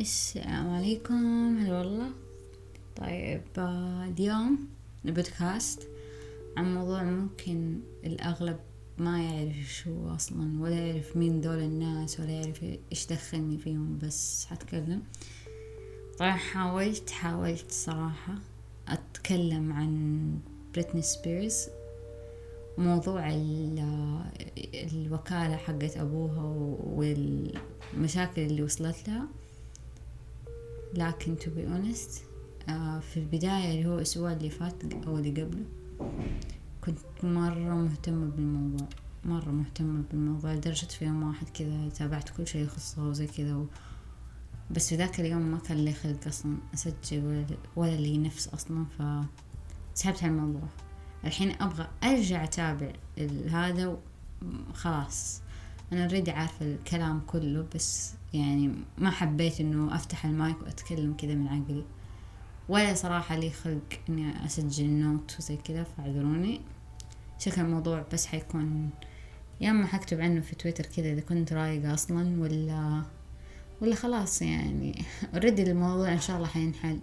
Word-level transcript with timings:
السلام 0.00 0.70
عليكم. 0.70 1.56
هلا 1.58 1.78
والله. 1.78 2.10
طيب 2.96 3.42
آه، 3.58 4.04
اليوم 4.04 4.68
البودكاست 5.04 5.88
عن 6.56 6.74
موضوع 6.74 7.02
ممكن 7.02 7.80
الأغلب 8.04 8.56
ما 8.98 9.22
يعرف 9.22 9.72
شو 9.72 10.08
أصلا 10.14 10.62
ولا 10.62 10.86
يعرف 10.86 11.16
مين 11.16 11.40
دول 11.40 11.58
الناس 11.58 12.20
ولا 12.20 12.30
يعرف 12.30 12.62
إيش 12.92 13.06
دخلني 13.06 13.58
فيهم 13.58 13.98
بس 14.02 14.46
حتكلم. 14.46 15.02
طبعا 16.18 16.32
حاولت 16.32 17.10
حاولت 17.10 17.70
صراحة 17.70 18.34
أتكلم 18.88 19.72
عن 19.72 20.30
بريتني 20.74 21.02
سبيرز 21.02 21.66
موضوع 22.78 23.28
الوكالة 24.74 25.56
حقت 25.56 25.96
أبوها 25.96 26.42
والمشاكل 26.84 28.42
اللي 28.42 28.62
وصلت 28.62 29.08
لها. 29.08 29.28
لكن 30.94 31.36
be 31.36 31.68
honest 31.68 32.20
آه 32.70 32.98
في 32.98 33.16
البداية 33.16 33.70
اللي 33.74 33.86
هو 33.86 33.96
الأسبوع 33.96 34.32
اللي 34.32 34.50
فات 34.50 34.94
أو 35.06 35.18
اللي 35.18 35.42
قبله 35.42 35.64
كنت 36.84 36.98
مرة 37.22 37.74
مهتمة 37.74 38.30
بالموضوع 38.30 38.88
مرة 39.24 39.50
مهتمة 39.50 40.02
بالموضوع 40.10 40.52
لدرجة 40.52 40.86
في 40.86 41.04
يوم 41.04 41.22
واحد 41.22 41.48
كذا 41.48 41.88
تابعت 41.88 42.28
كل 42.28 42.46
شيء 42.46 42.64
يخصه 42.64 43.08
وزي 43.08 43.26
كذا 43.26 43.54
و... 43.54 43.66
بس 44.70 44.88
في 44.88 44.96
ذاك 44.96 45.20
اليوم 45.20 45.42
ما 45.42 45.58
كان 45.58 45.76
لي 45.76 45.92
خلق 45.92 46.26
أصلا 46.26 46.56
أسجل 46.74 47.24
ولا, 47.26 47.46
ولا 47.76 47.96
لي 47.96 48.18
نفس 48.18 48.48
أصلا 48.48 48.84
ف 48.98 49.02
سحبت 49.94 50.22
على 50.22 50.32
الموضوع. 50.32 50.68
الحين 51.24 51.62
أبغى 51.62 51.88
أرجع 52.04 52.44
أتابع 52.44 52.92
هذا 53.50 53.98
خلاص. 54.74 55.40
أنا 55.92 56.04
already 56.04 56.30
عارفة 56.30 56.66
الكلام 56.66 57.20
كله 57.26 57.66
بس 57.74 58.14
يعني 58.34 58.72
ما 58.98 59.10
حبيت 59.10 59.60
إنه 59.60 59.94
أفتح 59.94 60.24
المايك 60.24 60.62
وأتكلم 60.62 61.14
كذا 61.14 61.34
من 61.34 61.48
عقلي. 61.48 61.84
ولا 62.68 62.94
صراحة 62.94 63.36
لي 63.36 63.50
خلق 63.50 64.00
إني 64.08 64.46
أسجل 64.46 64.86
note 64.86 65.36
وزي 65.38 65.56
كذا 65.56 65.82
فاعذروني. 65.82 66.60
شكل 67.38 67.60
الموضوع 67.60 68.04
بس 68.12 68.26
حيكون 68.26 68.90
يا 69.60 69.70
إما 69.70 69.86
حكتب 69.86 70.20
عنه 70.20 70.40
في 70.40 70.56
تويتر 70.56 70.86
كذا 70.86 71.12
إذا 71.12 71.20
كنت 71.20 71.52
رايقة 71.52 71.94
أصلا 71.94 72.40
ولا 72.40 73.02
ولا 73.80 73.94
خلاص 73.94 74.42
يعني. 74.42 75.04
already 75.34 75.62
الموضوع 75.62 76.12
إن 76.12 76.20
شاء 76.20 76.36
الله 76.36 76.48
حينحل. 76.48 76.98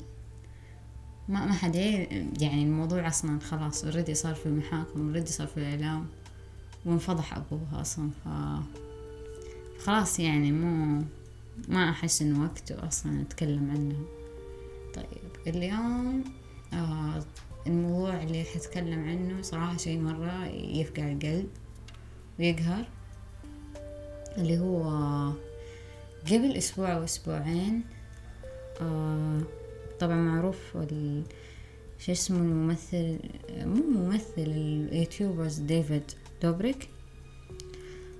ما 1.30 1.46
ما 1.46 1.54
حد 1.54 1.76
يعني 1.76 2.64
الموضوع 2.64 3.08
أصلا 3.08 3.40
خلاص 3.40 3.84
already 3.84 4.14
صار 4.14 4.36
في 4.36 4.46
المحاكم 4.46 5.08
already 5.08 5.32
صار 5.32 5.48
في 5.48 5.58
الإعلام 5.58 6.08
وانفضح 6.86 7.38
أبوها 7.38 7.82
أصلا 7.82 8.10
ف 8.10 8.28
خلاص 9.84 10.20
يعني 10.20 10.52
مو 10.52 11.04
ما 11.68 11.90
أحس 11.90 12.22
إنه 12.22 12.44
وقته 12.44 12.88
أصلا 12.88 13.22
أتكلم 13.22 13.72
عنه 13.72 14.06
طيب 14.94 15.56
اليوم 15.56 16.24
آه 16.74 17.24
الموضوع 17.68 18.24
اللي 18.24 18.44
حتكلم 18.44 19.10
عنه 19.10 19.42
صراحة 19.42 19.78
شي 19.78 19.98
مرة 19.98 20.46
يفقع 20.48 21.12
القلب 21.12 21.48
ويقهر 22.40 22.86
اللي 24.38 24.60
هو 24.60 24.84
قبل 26.32 26.58
أسبوع 26.58 26.94
أو 26.94 27.04
أسبوعين 27.04 27.84
آه 28.82 29.42
طبعا 30.00 30.16
معروف. 30.16 30.78
شو 32.00 32.12
اسمه 32.12 32.38
الممثل 32.38 33.20
مو 33.50 33.84
ممثل 34.00 34.24
ال 34.38 34.50
YouTubers 34.50 35.60
ديفيد 35.60 36.12
دوبريك. 36.44 36.90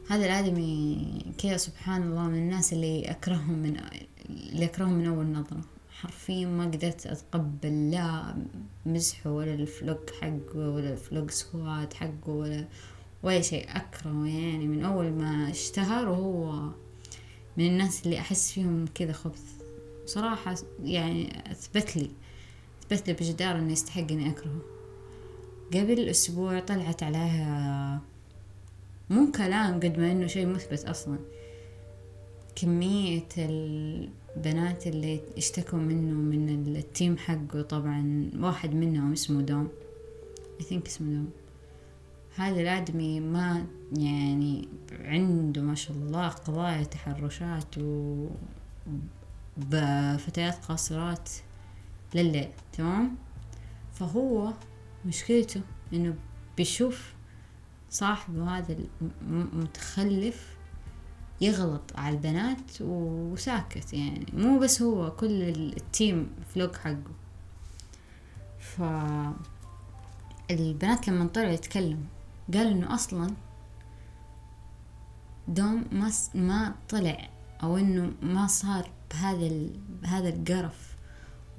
هذا 0.10 0.26
الآدمي 0.26 1.08
كذا 1.38 1.58
سبحان 1.58 2.04
الله 2.04 2.28
من 2.28 2.38
الناس 2.38 2.74
اللي 2.74 3.12
أكرههم 3.12 3.54
من 3.54 3.82
اللي 4.30 4.66
أكرههم 4.66 4.94
من 4.94 5.06
أول 5.06 5.26
نظرة. 5.26 5.62
حرفيا 5.92 6.48
ما 6.48 6.66
قدرت 6.66 7.08
أتقبل 7.08 7.92
لا 7.92 8.36
مزحه 8.86 9.32
ولا 9.32 9.54
ال 9.54 9.65
vlog 9.65 10.10
حقه 10.22 10.70
ولا 10.70 10.92
ال 10.92 11.00
Vlog 11.00 11.32
Squad 11.32 11.94
حقه 11.94 12.30
ولا 12.30 12.68
ولا 13.24 13.42
شيء. 13.42 13.66
أكرهه 13.70 14.28
يعني 14.28 14.68
من 14.68 14.86
أول 14.86 15.12
ما 15.12 15.50
اشتهر 15.50 16.10
وهو 16.10 16.70
من 17.58 17.68
الناس 17.68 18.06
اللي 18.06 18.20
أحس 18.20 18.52
فيهم 18.52 18.86
كذا 18.96 19.14
خبث. 19.14 19.44
صراحة 20.06 20.56
يعني 20.84 21.52
أثبت 21.52 21.98
لي 21.98 22.10
أثبت 22.92 23.08
لي 23.08 23.14
بجدارة 23.14 23.60
إنه 23.60 23.72
يستحق 23.72 24.12
إني 24.12 24.30
أكرهه. 24.30 24.62
قبل 25.74 26.10
أسبوع 26.10 26.60
طلعت 26.60 27.04
عليها 27.04 28.02
مو 29.14 29.32
كلام 29.32 29.76
قد 29.76 30.00
ما 30.00 30.12
إنه 30.12 30.28
شيء 30.28 30.48
مثبت 30.48 30.86
أصلا. 30.86 31.20
كمية 32.56 33.28
البنات 33.38 34.88
اللي 34.88 35.22
اشتكوا 35.38 35.80
منه 35.80 36.16
من 36.16 36.76
التيم 36.76 37.18
حقه 37.18 37.62
طبعا 37.62 38.32
واحد 38.40 38.74
منهم 38.74 39.12
اسمه 39.12 39.42
دوم. 39.42 39.68
I 40.60 40.64
think 40.64 40.88
اسمه 40.88 41.14
دوم. 41.14 41.30
هذا 42.36 42.62
الآدمي 42.62 43.20
ما 43.20 43.66
يعني 43.98 44.68
عنده 45.00 45.62
ما 45.62 45.76
شاء 45.76 45.98
الله 45.98 46.28
قضايا 46.28 46.84
تحرشات 46.84 47.78
و 47.78 48.28
بفتيات 49.58 50.66
قاصرات 50.66 51.30
لليل 52.16 52.48
تمام؟ 52.78 53.16
فهو 53.94 54.54
مشكلته 55.06 55.62
إنه 55.94 56.16
بيشوف 56.58 57.14
صاحبه 57.94 58.58
هذا 58.58 58.78
المتخلف 59.22 60.58
يغلط 61.42 61.92
على 61.96 62.16
البنات 62.16 62.82
وساكت 62.82 63.94
يعني. 63.94 64.26
مو 64.34 64.60
بس 64.60 64.82
هو 64.82 65.12
كل 65.12 65.42
التيم 65.42 66.30
فلوق 66.54 66.76
حقه. 66.76 67.14
ف 68.60 68.82
البنات 70.52 71.08
لما 71.08 71.28
طلعوا 71.28 71.52
يتكلم 71.52 72.06
قال 72.54 72.68
إنه 72.68 72.94
أصلا 72.94 73.34
دوم 75.48 75.86
ما 75.92 76.12
ما 76.36 76.76
طلع 76.90 77.30
أو 77.64 77.78
إنه 77.78 78.12
ما 78.22 78.48
صار 78.48 78.90
بهذا 79.12 79.70
بهذا 80.02 80.30
القرف 80.30 80.96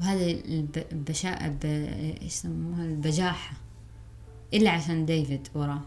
وهذا 0.01 0.25
البشاء 0.93 1.49
ب... 1.49 1.65
إيش 1.65 2.23
يسموها؟ 2.23 2.85
البجاحة 2.85 3.57
إلا 4.55 4.71
عشان 4.71 5.07
ديفيد 5.07 5.49
وراه. 5.55 5.83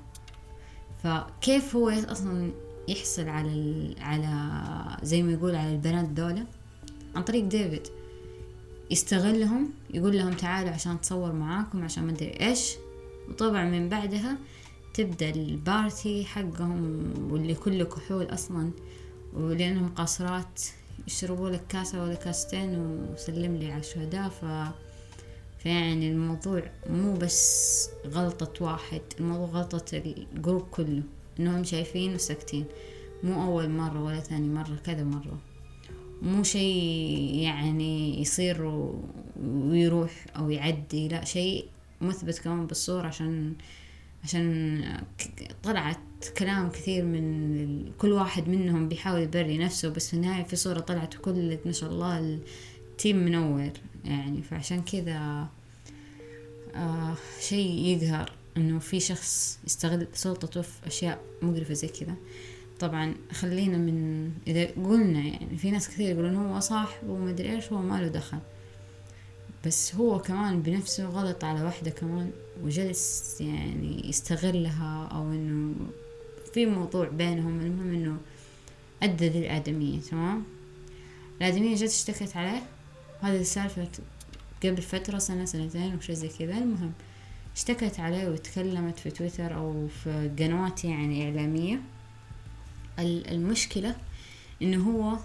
فكيف 1.03 1.75
هو 1.75 1.89
أصلا 1.89 2.51
يحصل 2.87 3.27
على. 3.29 3.95
على 3.99 4.97
زي 5.03 5.23
ما 5.23 5.31
يقول 5.31 5.55
على 5.55 5.71
البنات 5.71 6.05
دولة 6.05 6.45
عن 7.15 7.23
طريق 7.23 7.43
ديفيد 7.43 7.87
يستغلهم 8.91 9.69
يقول 9.93 10.17
لهم 10.17 10.33
تعالوا 10.33 10.71
عشان 10.71 11.01
تصور 11.01 11.31
معاكم 11.31 11.83
عشان 11.83 12.03
ما 12.03 12.11
أدري 12.11 12.39
إيش 12.41 12.75
وطبعا 13.29 13.65
من 13.65 13.89
بعدها 13.89 14.37
تبدأ 14.93 15.29
ال 15.29 15.45
party 15.45 16.25
حقهم 16.25 17.13
واللي 17.31 17.53
كله 17.53 17.85
كحول 17.85 18.33
أصلا 18.33 18.71
ولأنهم 19.33 19.89
قاصرات 19.89 20.61
يشربوا 21.07 21.49
لك 21.49 21.67
كاسة 21.69 22.03
ولا 22.03 22.13
كاستين 22.13 22.79
وسلم 23.13 23.55
لي 23.55 23.71
على 23.71 23.79
الشهداء 23.79 24.29
ف 24.29 24.45
فيعني 25.67 26.11
الموضوع 26.11 26.63
مو 26.89 27.13
بس 27.13 27.89
غلطة 28.07 28.65
واحد 28.65 29.01
الموضوع 29.19 29.47
غلطة 29.47 29.83
ال 30.35 30.40
group 30.40 30.61
كله 30.61 31.03
إنهم 31.39 31.63
شايفين 31.63 32.15
وساكتين. 32.15 32.65
مو 33.23 33.43
أول 33.43 33.69
مرة 33.69 34.03
ولا 34.03 34.19
ثاني 34.19 34.47
مرة 34.47 34.75
كذا 34.85 35.03
مرة. 35.03 35.39
مو 36.21 36.43
شيء 36.43 37.35
يعني 37.35 38.21
يصير 38.21 38.85
ويروح 39.43 40.25
أو 40.35 40.49
يعدي 40.49 41.07
لا 41.07 41.25
شيء 41.25 41.65
مثبت 42.01 42.39
كمان 42.39 42.67
بالصورة 42.67 43.07
عشان 43.07 43.53
عشان 44.23 44.83
طلعت 45.63 45.97
كلام 46.37 46.69
كثير 46.69 47.03
من 47.05 47.91
كل 47.97 48.11
واحد 48.11 48.49
منهم 48.49 48.89
بيحاول 48.89 49.21
يبري 49.21 49.57
نفسه 49.57 49.89
بس 49.89 50.09
في 50.09 50.13
النهاية 50.13 50.43
في 50.43 50.55
صورة 50.55 50.79
طلعت 50.79 51.15
وكل 51.15 51.57
ما 51.65 51.71
شاء 51.71 51.89
الله 51.89 52.19
التيم 52.19 53.17
منور 53.17 53.71
يعني. 54.05 54.41
فعشان 54.41 54.81
كذا 54.81 55.47
آه 56.77 57.15
شيء 57.41 57.69
يقهر 57.69 58.31
إنه 58.57 58.79
في 58.79 58.99
شخص 58.99 59.59
يستغل 59.65 60.07
سلطته 60.13 60.61
في 60.61 60.87
أشياء 60.87 61.21
مقرفة 61.41 61.73
زي 61.73 61.87
كذا. 61.87 62.15
طبعا 62.79 63.15
خلينا 63.31 63.77
من 63.77 64.31
إذا 64.47 64.65
قلنا 64.65 65.19
يعني 65.19 65.57
في 65.57 65.71
ناس 65.71 65.89
كثير 65.89 66.09
يقولون 66.09 66.35
هو 66.35 66.59
صاحب 66.59 67.09
ومدري 67.09 67.55
إيش 67.55 67.73
هو 67.73 67.81
ما 67.81 68.01
له 68.01 68.07
دخل. 68.07 68.39
بس 69.65 69.95
هو 69.95 70.19
كمان 70.19 70.61
بنفسه 70.61 71.05
غلط 71.05 71.43
على 71.43 71.63
واحدة 71.63 71.91
كمان 71.91 72.31
وجلس 72.63 73.37
يعني 73.41 74.09
يستغلها 74.09 75.09
أو 75.11 75.31
إنه 75.31 75.75
في 76.53 76.65
موضوع 76.65 77.07
بينهم 77.07 77.59
المهم 77.59 77.93
إنه 77.93 78.17
أدى 79.03 79.27
ذي 79.27 79.39
الآدمية 79.39 79.99
تمام؟ 79.99 80.43
الآدمية 81.41 81.75
جت 81.75 81.83
اشتكت 81.83 82.37
عليه. 82.37 82.61
هذه 83.21 83.39
السالفة 83.39 83.87
قبل 84.63 84.81
فترة 84.81 85.17
سنة 85.17 85.45
سنتين 85.45 85.95
وشي 85.95 86.15
زي 86.15 86.27
كذا. 86.27 86.57
المهم 86.57 86.93
اشتكت 87.55 87.99
عليه 87.99 88.29
وتكلمت 88.29 88.99
في 88.99 89.11
تويتر 89.11 89.55
أو 89.55 89.87
في 89.87 90.31
قنوات 90.39 90.85
يعني 90.85 91.25
إعلامية. 91.25 91.81
المشكلة 92.99 93.95
إنه 94.61 94.89
هو 94.89 95.17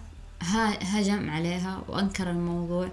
هجم 0.83 1.31
عليها 1.31 1.83
وأنكر 1.89 2.31
الموضوع. 2.31 2.89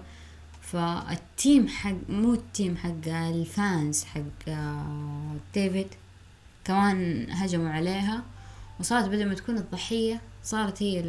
فال 0.60 0.96
team 0.96 1.68
حق 1.68 1.94
مو 2.08 2.34
ال 2.34 2.42
team 2.42 2.76
حق 2.76 3.08
ال 3.08 3.27
fans 3.27 4.04
حق 4.04 4.48
آه، 4.48 5.36
ديفيد 5.54 5.86
كمان 6.64 7.26
هجموا 7.30 7.70
عليها. 7.70 8.22
وصارت 8.80 9.08
بدل 9.08 9.28
ما 9.28 9.34
تكون 9.34 9.56
الضحية 9.56 10.20
صارت 10.44 10.82
هي 10.82 11.02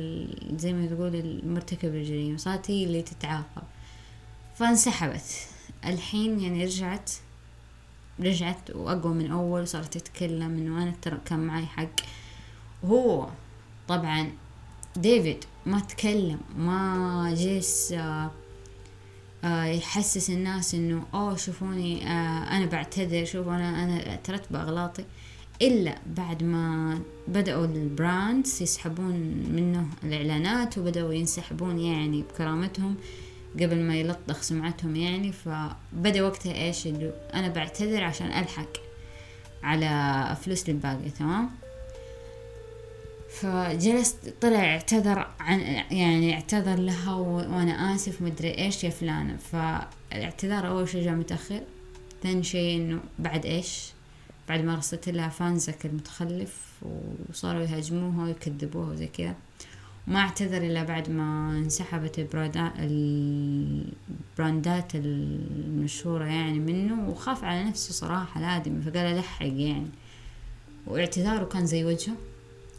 زي 0.56 0.74
ما 0.74 0.86
تقول 0.88 1.16
المرتكب 1.16 1.96
الجريمة 1.96 2.38
صارت 2.38 2.72
هي 2.72 2.84
اللي 2.84 3.02
تتعاقب. 3.02 3.64
فانسحبت. 4.56 5.24
الحين 5.86 6.40
يعني 6.40 6.66
رجعت 6.66 7.12
رجعت 8.20 8.70
وأقوى 8.76 9.14
من 9.14 9.32
أول 9.32 9.68
صارت 9.68 9.98
تتكلم 9.98 10.52
إنه 10.58 10.84
أنا 10.84 10.94
ترى 11.02 11.18
كان 11.26 11.40
معي 11.40 11.66
حق. 11.66 11.96
وهو 12.84 13.28
طبعا 13.88 14.32
ديفيد 14.96 15.44
ما 15.66 15.80
تكلم 15.80 16.40
ما 16.58 17.34
جلس 17.38 17.92
آه 17.92 18.32
آه 19.44 19.64
يحسس 19.66 20.30
الناس 20.30 20.76
إنه 20.76 21.04
أوه 21.14 21.36
شوفوني 21.36 22.08
آه 22.08 22.58
أنا 22.58 22.66
بعتذر 22.66 23.26
شوفوا 23.26 23.56
أنا 23.56 23.84
أنا 23.84 24.10
اعترفت 24.10 24.54
بأغلاطي. 24.54 25.06
إلا 25.62 25.98
بعد 26.08 26.44
ما 26.44 27.00
بدأوا 27.28 27.66
ال 27.66 27.80
brands 27.80 28.62
يسحبون 28.62 29.16
منه 29.52 29.88
الإعلانات 30.04 30.78
وبدأوا 30.78 31.14
ينسحبون 31.14 31.80
يعني 31.80 32.22
بكرامتهم 32.22 32.96
قبل 33.56 33.80
ما 33.80 33.96
يلطخ 33.96 34.42
سمعتهم 34.42 34.96
يعني 34.96 35.32
فبدأ 35.32 36.24
وقتها 36.24 36.54
إيش 36.54 36.88
اللي 36.88 37.14
أنا 37.34 37.48
بعتذر 37.48 38.04
عشان 38.04 38.28
ألحق 38.28 38.78
على 39.64 40.36
فلوس 40.36 40.70
الباقية 40.70 41.10
تمام؟ 41.10 41.50
فجلس 43.32 44.16
طلع 44.42 44.60
اعتذر 44.60 45.28
عن 45.40 45.60
يعني 45.92 46.34
اعتذر 46.34 46.80
لها 46.80 47.14
وأنا 47.14 47.96
آسف 47.96 48.22
مدري 48.22 48.58
إيش 48.58 48.84
يا 48.84 48.90
فلانة. 48.90 49.38
فالاعتذار 49.38 50.68
أول 50.68 50.90
شي 50.90 51.04
جاء 51.04 51.14
متأخر. 51.14 51.62
ثاني 52.24 52.44
شي 52.44 52.76
إنه 52.76 53.00
بعد 53.20 53.46
إيش؟ 53.46 53.92
بعد 54.50 54.60
ما 54.64 54.76
رصدت 54.76 55.10
لها 55.10 55.30
فانزك 55.30 55.86
المتخلف 55.86 56.58
وصاروا 57.30 57.62
يهاجموها 57.62 58.26
ويكذبوها 58.26 58.92
وزي 58.92 59.08
كذا. 59.08 59.36
ما 60.08 60.20
اعتذر 60.20 60.58
إلا 60.58 60.84
بعد 60.84 61.10
ما 61.10 61.58
انسحبت 61.58 62.28
البراندات 64.40 64.96
المشهورة 64.96 66.26
يعني 66.26 66.60
منه 66.60 67.10
وخاف 67.10 67.44
على 67.44 67.64
نفسه 67.64 67.94
صراحة 67.94 68.40
الادمي 68.40 68.82
فقال 68.82 68.98
ألحق 68.98 69.46
يعني. 69.46 69.88
واعتذاره 70.88 71.46
كان 71.46 71.66
زي 71.66 71.84
وجهه. 71.84 72.16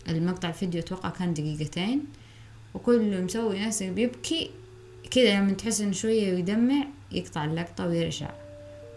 المقطع 0.08 0.48
الفيديو 0.48 0.80
أتوقع 0.80 1.10
كان 1.10 1.34
دقيقتين. 1.34 2.04
وكله 2.74 3.20
مسوي 3.20 3.58
نفسه 3.58 3.82
بيبكي 3.82 4.50
كذا 5.10 5.40
لما 5.40 5.52
تحس 5.52 5.80
إنه 5.80 5.92
شوية 5.92 6.38
يدمع 6.38 6.86
يقطع 7.12 7.44
اللقطة 7.44 7.86
ويرجع. 7.88 8.30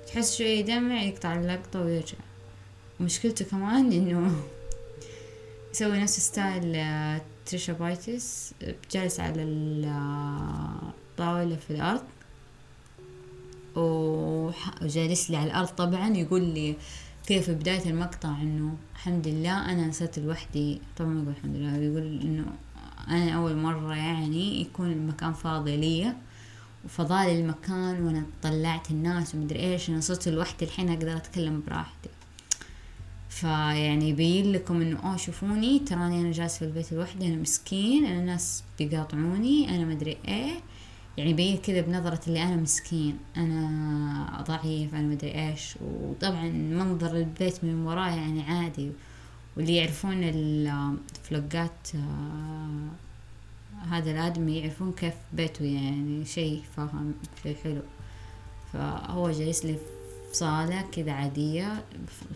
تحس 0.08 0.38
شوية 0.38 0.60
يدمع 0.60 1.04
يقطع 1.04 1.36
اللقطة 1.36 1.82
ويرجع. 1.82 2.18
مشكلته 3.00 3.46
كمان 3.46 3.92
إنه 3.92 4.36
يسوي 5.74 6.00
نفس 6.00 6.20
style 6.20 6.76
آه، 6.76 7.22
تريشا 7.46 7.74
بايتاس 7.74 8.54
جالس 8.92 9.20
على 9.20 9.44
الطاولة 9.44 11.56
في 11.56 11.74
الأرض. 11.74 12.04
وجالس 13.76 15.30
لي 15.30 15.38
على 15.38 15.52
الأرض. 15.52 15.68
طبعا 15.68 16.10
يقول 16.10 16.42
لي 16.42 16.76
كيف 17.28 17.50
بداية 17.50 17.90
المقطع 17.90 18.30
إنه 18.30 18.76
الحمد 18.96 19.28
لله 19.28 19.72
أنا 19.72 19.88
نسيت 19.88 20.20
لوحدي. 20.20 20.82
طبعا 20.98 21.14
يقول 21.14 21.34
الحمد 21.38 21.56
لله 21.56 21.78
يقول 21.78 22.22
إنه 22.22 22.46
أنا 23.08 23.32
أول 23.32 23.56
مرة 23.56 23.96
يعني 23.96 24.62
يكون 24.62 24.92
المكان 24.92 25.34
فاضي 25.34 25.78
لي. 25.78 26.14
وفضال 26.86 27.30
المكان 27.30 28.06
وأنا 28.06 28.24
طلعت 28.44 28.92
الناس 28.92 29.36
ومدري 29.36 29.60
إيش 29.60 29.90
أنا 29.90 30.00
صرت 30.00 30.28
لوحدي 30.28 30.66
الحين 30.66 30.90
أقدر 30.90 31.18
أتكلم 31.18 31.64
براحتي. 31.68 32.10
فيعني 33.36 34.10
يبين 34.10 34.52
لكم 34.52 34.82
إنه 34.82 35.14
آه 35.14 35.18
شوفوني 35.18 35.80
تراني 35.80 36.22
أنا 36.22 36.32
جالس 36.32 36.58
في 36.58 36.66
البيت 36.66 36.94
لوحدي 36.94 37.28
أنا 37.28 37.36
مسكين 37.36 38.06
أنا 38.06 38.20
الناس 38.20 38.64
بيقاطعوني 38.80 39.70
أنا 39.70 39.86
مدري 39.86 40.18
إيه. 40.28 40.60
يعني 41.18 41.30
يبين 41.30 41.58
كذا 41.58 41.82
بنظرة 41.82 42.20
اللي 42.28 42.44
أنا 42.44 42.56
مسكين 42.56 43.18
أنا 43.38 44.44
ضعيف 44.48 44.96
أنا 44.96 45.08
مدري 45.08 45.50
إيش. 45.50 45.76
وطبعا 45.82 46.50
منظر 46.50 47.18
البيت 47.18 47.64
من 47.64 47.86
وراه 47.86 48.10
يعني 48.10 48.42
عادي. 48.42 48.92
واللي 49.58 49.76
يعرفون 49.76 50.24
الفلوقات 50.24 51.90
آه، 51.96 52.88
هذا 53.90 54.12
الآدمي 54.12 54.58
يعرفون 54.58 54.92
كيف 54.92 55.14
بيته 55.34 55.66
يعني 55.66 56.26
شيء 56.26 56.62
فاهم؟ 56.76 57.14
شيء 57.44 57.56
حلو. 57.64 57.82
فهو 58.74 59.32
جالس 59.32 59.66
لي 59.66 59.78
في 60.36 60.40
صالة 60.40 60.82
كذا 60.82 61.12
عادية 61.12 61.86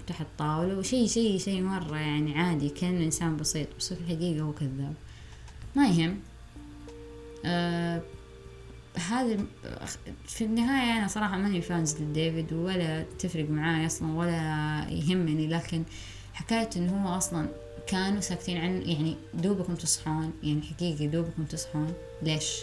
تحت 0.07 0.25
طاولة 0.37 0.77
وشي 0.77 1.07
شي 1.07 1.39
شي 1.39 1.61
مرة 1.61 1.97
يعني 1.97 2.39
عادي 2.39 2.69
كأنه 2.69 3.05
إنسان 3.05 3.37
بسيط 3.37 3.67
بس 3.77 3.93
في 3.93 4.01
الحقيقة 4.01 4.41
هو 4.41 4.53
كذاب. 4.53 4.93
ما 5.75 5.87
يهم. 5.87 6.19
أه 7.45 8.01
هذا 9.09 9.37
في 10.27 10.43
النهاية 10.43 10.97
أنا 10.97 11.07
صراحة 11.07 11.37
ماني 11.37 11.61
فانز 11.61 12.01
لديفيد 12.01 12.53
ولا 12.53 13.05
تفرق 13.19 13.49
معاي 13.49 13.85
أصلا 13.85 14.13
ولا 14.13 14.85
يهمني 14.89 15.47
لكن 15.47 15.83
حكاية 16.33 16.69
إنه 16.75 17.03
هو 17.03 17.17
أصلا 17.17 17.47
كانوا 17.87 18.21
ساكتين 18.21 18.57
عن 18.57 18.81
يعني 18.81 19.15
دوبكم 19.33 19.75
تصحون 19.75 20.33
يعني 20.43 20.61
حقيقي 20.61 21.07
دوبكم 21.07 21.43
تصحون. 21.43 21.93
ليش؟ 22.23 22.59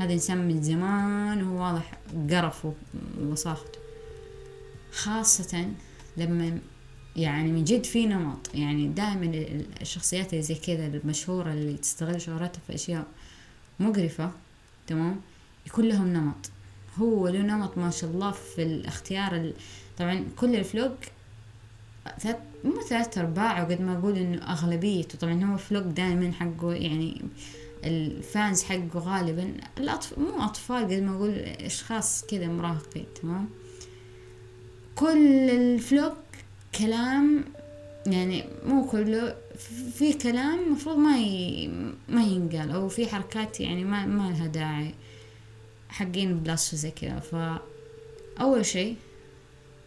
هذا 0.00 0.12
إنسان 0.12 0.48
من 0.48 0.62
زمان 0.62 1.42
وهو 1.42 1.62
واضح 1.62 1.98
قرفه 2.30 2.74
وصاخته 3.20 3.79
خاصة 4.92 5.68
لما 6.16 6.58
يعني 7.16 7.52
من 7.52 7.64
جد 7.64 7.84
في 7.84 8.06
نمط. 8.06 8.54
يعني 8.54 8.88
دائما 8.88 9.32
الشخصيات 9.80 10.32
اللي 10.32 10.42
زي 10.42 10.54
كذا 10.54 10.86
المشهورة 10.86 11.52
اللي 11.52 11.76
تستغل 11.76 12.20
شهرتها 12.20 12.60
في 12.66 12.74
أشياء 12.74 13.06
مقرفة 13.80 14.30
تمام؟ 14.86 15.20
يكون 15.66 15.88
لهم 15.88 16.12
نمط. 16.12 16.50
هو 16.98 17.28
له 17.28 17.42
نمط 17.42 17.78
ما 17.78 17.90
شاء 17.90 18.10
الله 18.10 18.30
في 18.30 18.62
الاختيار 18.62 19.36
ال... 19.36 19.54
طبعا 19.98 20.24
كل 20.36 20.56
ال 20.56 20.63
vlog 20.63 20.92
ثلاث 22.20 22.36
مو 22.64 22.80
ثلاث 22.88 23.18
أرباع 23.18 23.62
وقد 23.62 23.80
ما 23.80 23.98
أقول 23.98 24.18
إنه 24.18 24.52
أغلبيته. 24.52 25.18
طبعا 25.18 25.44
هو 25.44 25.56
vlog 25.56 25.82
دائما 25.82 26.32
حقه 26.32 26.72
يعني 26.72 27.22
ال 27.84 28.00
fans 28.00 28.62
حقه 28.62 28.98
غالبا. 28.98 29.54
الاطفال 29.78 30.22
مو 30.22 30.44
أطفال 30.44 30.84
قد 30.84 30.92
ما 30.92 31.16
أقول 31.16 31.30
أشخاص 31.38 32.24
كذا 32.24 32.46
مراهقين 32.46 33.06
تمام؟ 33.22 33.48
كل 34.94 35.50
ال 35.50 35.62
vlog 35.62 36.12
كلام 36.78 37.44
يعني 38.06 38.44
مو 38.66 38.86
كله 38.86 39.36
في 39.92 40.12
كلام 40.12 40.72
مفروض 40.72 40.96
ما 40.96 41.18
ي... 41.18 41.68
ما 42.08 42.22
ينقال 42.22 42.70
أو 42.70 42.88
في 42.88 43.06
حركات 43.06 43.60
يعني 43.60 43.84
ما 43.84 44.06
ما 44.06 44.30
لها 44.30 44.46
داعي. 44.46 44.94
حقين 45.88 46.38
plus 46.38 46.74
زي 46.74 46.90
كذا. 46.90 47.20
فأول 47.20 48.66
شي 48.66 48.94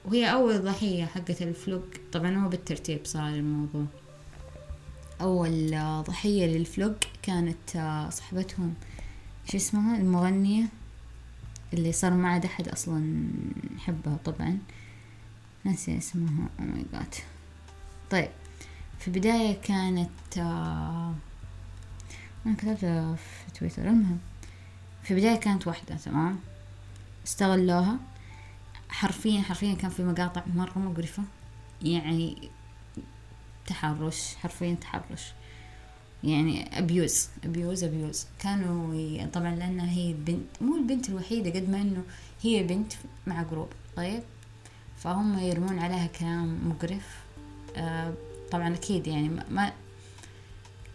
وهي 0.06 0.32
أول 0.32 0.62
ضحية 0.62 1.06
حقت 1.06 1.42
ال 1.42 1.50
vlog 1.50 1.84
طبعا 2.12 2.38
هو 2.38 2.50
بالترتيب 2.50 3.00
صار 3.04 3.30
الموضوع. 3.30 3.86
أول 5.22 5.72
ضحية 6.08 6.46
لل 6.46 6.62
vlog 6.62 6.96
كانت 7.22 8.08
صاحبتهم 8.12 8.74
شو 9.52 9.58
اسمها؟ 9.58 9.98
المغنية 9.98 10.66
اللي 11.74 11.92
صار 11.92 12.14
ما 12.14 12.30
عاد 12.30 12.46
أحد 12.46 12.68
أصلا 12.68 13.24
يحبها 13.76 14.18
طبعا. 14.26 14.58
ناسي 15.64 15.98
اسمها 15.98 16.50
oh 16.60 16.66
my 16.66 16.86
God 16.94 17.16
طيب. 18.12 18.30
في 19.00 19.08
البداية 19.08 19.62
كانت 19.62 20.38
آه 20.38 21.14
أنا 22.46 22.56
كتبتها 22.56 23.16
في 23.16 23.52
تويتر. 23.60 23.82
المهم 23.82 24.20
في 25.04 25.12
البداية 25.12 25.36
كانت 25.36 25.68
واحدة 25.68 25.96
تمام؟ 25.96 26.40
استغلوها. 27.28 27.98
حرفيا 28.90 29.42
حرفيا 29.42 29.74
كان 29.74 29.90
في 29.90 30.04
مقاطع 30.04 30.42
مرة 30.56 30.80
مقرفة 30.80 31.24
يعني 31.82 32.50
تحرش 33.68 34.36
حرفيا 34.36 34.74
تحرش. 34.82 35.34
يعني 36.24 36.80
abuse 36.80 37.28
abuse 37.46 37.84
abuse 37.84 38.26
كانوا 38.40 39.26
طبعا 39.26 39.56
لأنها 39.56 39.90
هي 39.92 40.12
البنت 40.12 40.62
مو 40.62 40.76
البنت 40.76 41.10
الوحيدة 41.10 41.50
قد 41.60 41.70
ما 41.70 41.82
إنه 41.82 42.04
هي 42.42 42.64
بنت 42.64 42.94
مع 43.28 43.44
group 43.44 43.70
طيب. 43.96 44.24
فهم 44.98 45.40
يرمون 45.40 45.80
عليها 45.80 46.08
كلام 46.08 46.70
مقرف. 46.70 47.24
آه 47.76 48.14
طبعا 48.52 48.74
أكيد 48.74 49.08
يعني 49.08 49.30
ما 49.50 49.74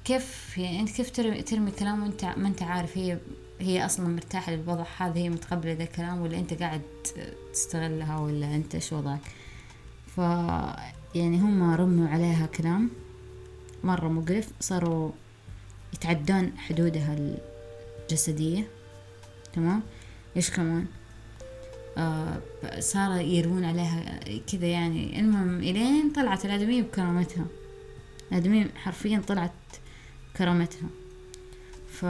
كيف 0.05 0.59
يعني 0.59 0.81
أنت 0.81 0.90
كيف 0.90 1.11
ترمي, 1.11 1.43
ترمي 1.43 1.71
كلام 1.71 2.02
وأنت 2.02 2.25
ما 2.25 2.49
أنت 2.49 2.62
عارف 2.62 2.99
هي 2.99 3.19
هي 3.61 3.87
أصلا 3.87 4.09
مرتاحة 4.09 4.52
للوضع 4.52 4.85
هذا 4.99 5.19
هي 5.19 5.31
متقبلة 5.31 5.73
ذا 5.73 5.83
الكلام 5.83 6.21
ولا 6.21 6.38
أنت 6.38 6.55
قاعد 6.55 6.83
تستغلها 7.52 8.19
ولا 8.19 8.55
أنت 8.55 8.75
إيش 8.75 8.93
وضعك؟ 8.93 9.21
ف 10.07 10.19
يعني 11.14 11.40
هم 11.40 11.75
رموا 11.75 12.09
عليها 12.09 12.47
كلام 12.47 12.90
مرة 13.85 14.09
مقرف 14.09 14.49
صاروا 14.61 15.11
يتعدون 15.95 16.52
حدودها 16.59 17.17
جسدية 18.11 18.69
تمام؟ 19.52 19.83
إيش 20.37 20.50
كمان؟ 20.50 20.87
صار 22.78 23.21
يروون 23.21 23.64
عليها 23.64 24.21
كذا 24.52 24.67
يعني. 24.67 25.21
المهم 25.21 25.59
إلين 25.59 26.12
طلعت 26.12 26.45
الآدمية 26.45 26.83
بكرامتها. 26.83 27.47
الآدمية 28.33 28.71
حرفيا 28.76 29.23
طلعت 29.28 29.52
كرامتها 30.37 30.88
ف 31.90 32.05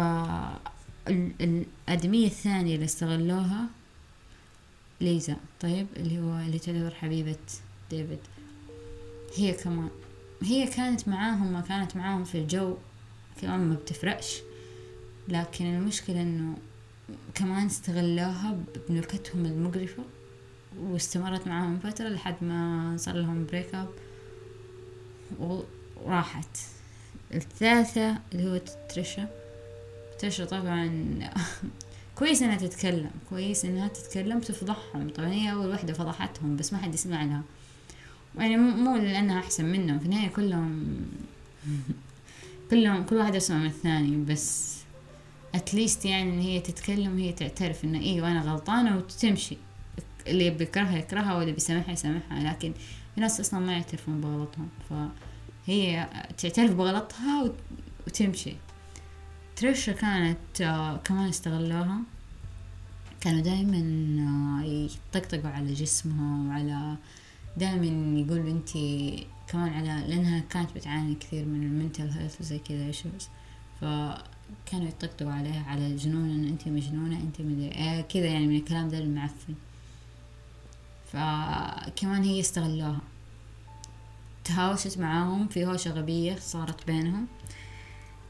الآدمية 1.40 2.26
الثانية 2.26 2.74
اللي 2.74 2.84
استغلوها 2.84 3.66
ليزا 5.00 5.36
طيب 5.60 5.86
اللي 5.96 6.18
هو 6.20 6.38
اللي 6.38 6.58
تعتبر 6.58 6.94
حبيبة 6.94 7.36
ديفيد. 7.90 8.18
هي 9.36 9.52
كمان 9.52 9.88
هي 10.42 10.66
كانت 10.66 11.08
معاهم 11.08 11.52
ما 11.52 11.60
كانت 11.60 11.96
معاهم 11.96 12.24
في 12.24 12.38
الجو. 12.38 12.76
كمان 13.42 13.60
ما 13.60 13.74
بتفرقش. 13.74 14.40
لكن 15.28 15.66
المشكلة 15.66 16.22
إنه 16.22 16.56
كمان 17.34 17.66
استغلوها 17.66 18.58
بنكتهم 18.88 19.46
المقرفة 19.46 20.02
واستمرت 20.80 21.46
معاهم 21.46 21.78
فترة 21.78 22.08
لحد 22.08 22.34
ما 22.44 22.94
صار 22.98 23.14
لهم 23.14 23.46
break 23.46 23.74
up 23.74 23.88
وراحت. 26.04 26.58
الثالثة 27.34 28.18
اللي 28.32 28.50
هو 28.50 28.60
تريشا. 28.88 29.28
تريشا 30.18 30.44
طبعا 30.44 30.90
كويس 32.18 32.42
إنها 32.42 32.56
تتكلم 32.56 33.10
كويس 33.30 33.64
إنها 33.64 33.88
تتكلم 33.88 34.40
تفضحهم. 34.40 35.08
طبعا 35.10 35.28
هي 35.28 35.52
أول 35.52 35.70
وحدة 35.70 35.92
فضحتهم 35.92 36.56
بس 36.56 36.72
ما 36.72 36.78
حد 36.78 36.94
يسمع 36.94 37.24
لها. 37.24 37.42
يعني 38.38 38.56
مو 38.56 38.96
لأنها 38.96 39.38
أحسن 39.40 39.64
منهم 39.64 39.98
في 39.98 40.04
النهاية 40.04 40.28
كلهم 40.28 41.00
كلهم 42.70 43.04
كل 43.04 43.16
واحد 43.16 43.36
اسمع 43.36 43.58
من 43.58 43.66
الثاني 43.66 44.24
بس. 44.24 44.77
at 45.54 45.68
least 45.68 46.04
يعني 46.04 46.30
إن 46.30 46.40
هي 46.40 46.60
تتكلم 46.60 47.18
هي 47.18 47.32
تعترف 47.32 47.84
إنه 47.84 47.98
أيوه 47.98 48.32
أنا 48.32 48.42
غلطانة 48.42 48.96
وتمشي. 48.96 49.56
اللي 50.26 50.50
بيكرهها 50.50 50.98
يكرهها 50.98 51.34
واللي 51.34 51.52
بيسامحها 51.52 51.92
يسامحها. 51.92 52.40
لكن 52.40 52.72
في 53.14 53.20
ناس 53.20 53.40
أصلا 53.40 53.60
ما 53.60 53.72
يعترفون 53.72 54.20
بغلطهم. 54.20 54.68
فهي 54.90 56.08
تعترف 56.38 56.70
بغلطها 56.70 57.52
وتمشي. 58.06 58.52
تريشا 59.56 59.92
كانت 59.92 60.60
آه، 60.60 60.96
كمان 60.96 61.28
استغلوها. 61.28 61.98
كانوا 63.20 63.40
دايما 63.40 63.78
آه، 64.60 64.64
يطقطقوا 64.64 65.50
على 65.50 65.74
جسمها 65.74 66.48
وعلى 66.48 66.96
دائما 67.56 68.18
يقول 68.20 68.48
انت 68.48 68.70
كمان 69.48 69.68
على 69.68 70.08
لأنها 70.08 70.40
كانت 70.50 70.70
بتعاني 70.76 71.14
كثير 71.14 71.44
من 71.44 71.62
ال 71.62 71.69
mental 71.69 72.10
health 72.10 72.40
وزي 72.40 72.58
كذا 72.58 72.86
issues 72.86 73.28
فكانوا 74.66 74.88
يطقطقوا 74.88 75.32
عليها 75.32 75.64
على 75.64 75.96
جنون 75.96 76.30
إن 76.30 76.44
انت 76.44 76.68
مجنونة 76.68 77.20
انت 77.20 77.40
مدري 77.40 77.72
إيه 77.72 78.00
كذا 78.00 78.26
يعني 78.26 78.46
من 78.46 78.56
الكلام 78.56 78.88
ده 78.88 78.98
المعفن. 78.98 79.54
فكمان 81.12 82.22
هي 82.22 82.40
استغلوها. 82.40 83.00
تهاوشت 84.44 84.98
معاهم 84.98 85.48
في 85.48 85.66
هوشة 85.66 85.90
غبية 85.90 86.36
صارت 86.36 86.86
بينهم 86.86 87.26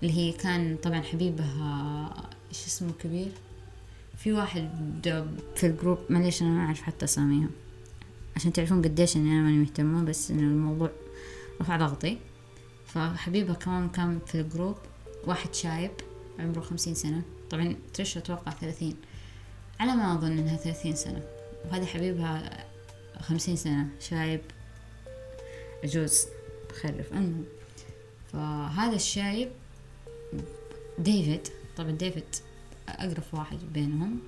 اللي 0.03 0.13
هي 0.17 0.33
كان 0.33 0.77
طبعا 0.83 1.01
حبيبها 1.01 2.29
إيش 2.49 2.67
اسمه 2.67 2.93
كبير؟ 2.93 3.33
في 4.17 4.33
واحد 4.33 4.71
في 5.57 5.67
الجروب 5.67 5.99
معليش 6.11 6.43
أنا 6.43 6.51
ما 6.51 6.67
أعرف 6.67 6.83
حتى 6.83 7.05
أساميهم. 7.05 7.51
عشان 8.37 8.53
تعرفون 8.53 8.83
قديش 8.83 9.17
إني 9.17 9.33
أنا 9.33 9.41
ماني 9.41 9.59
مهتمة 9.59 10.05
بس 10.05 10.31
إنه 10.31 10.43
الموضوع 10.43 10.91
رفع 11.61 11.77
ضغطي. 11.77 12.19
فحبيبها 12.87 13.55
كمان 13.55 13.89
كان 13.89 14.19
في 14.27 14.41
ال 14.41 14.47
group 14.47 14.77
واحد 15.27 15.55
شايب. 15.55 15.91
عمره 16.39 16.61
خمسين 16.61 16.95
سنة. 16.95 17.23
طبعا 17.51 17.77
ترش 17.95 18.17
أتوقع 18.17 18.53
ثلاثين. 18.53 18.97
على 19.81 19.97
ما 19.97 20.15
أظن 20.15 20.39
إنها 20.39 20.57
ثلاثين 20.57 20.97
سنة. 20.97 21.23
وهذا 21.65 21.87
حبيبها 21.87 22.65
خمسين 23.21 23.57
سنة 23.57 23.89
شايب 24.01 24.41
عجوز. 25.85 26.27
بخرف 26.71 27.13
المهم 27.13 27.45
فهذا 28.33 28.97
الشايب 28.97 29.49
ديفيد. 30.99 31.49
طبعا 31.77 31.91
ديفيد 31.91 32.25
أقرب 32.89 33.23
واحد 33.33 33.59
بينهم. 33.73 34.19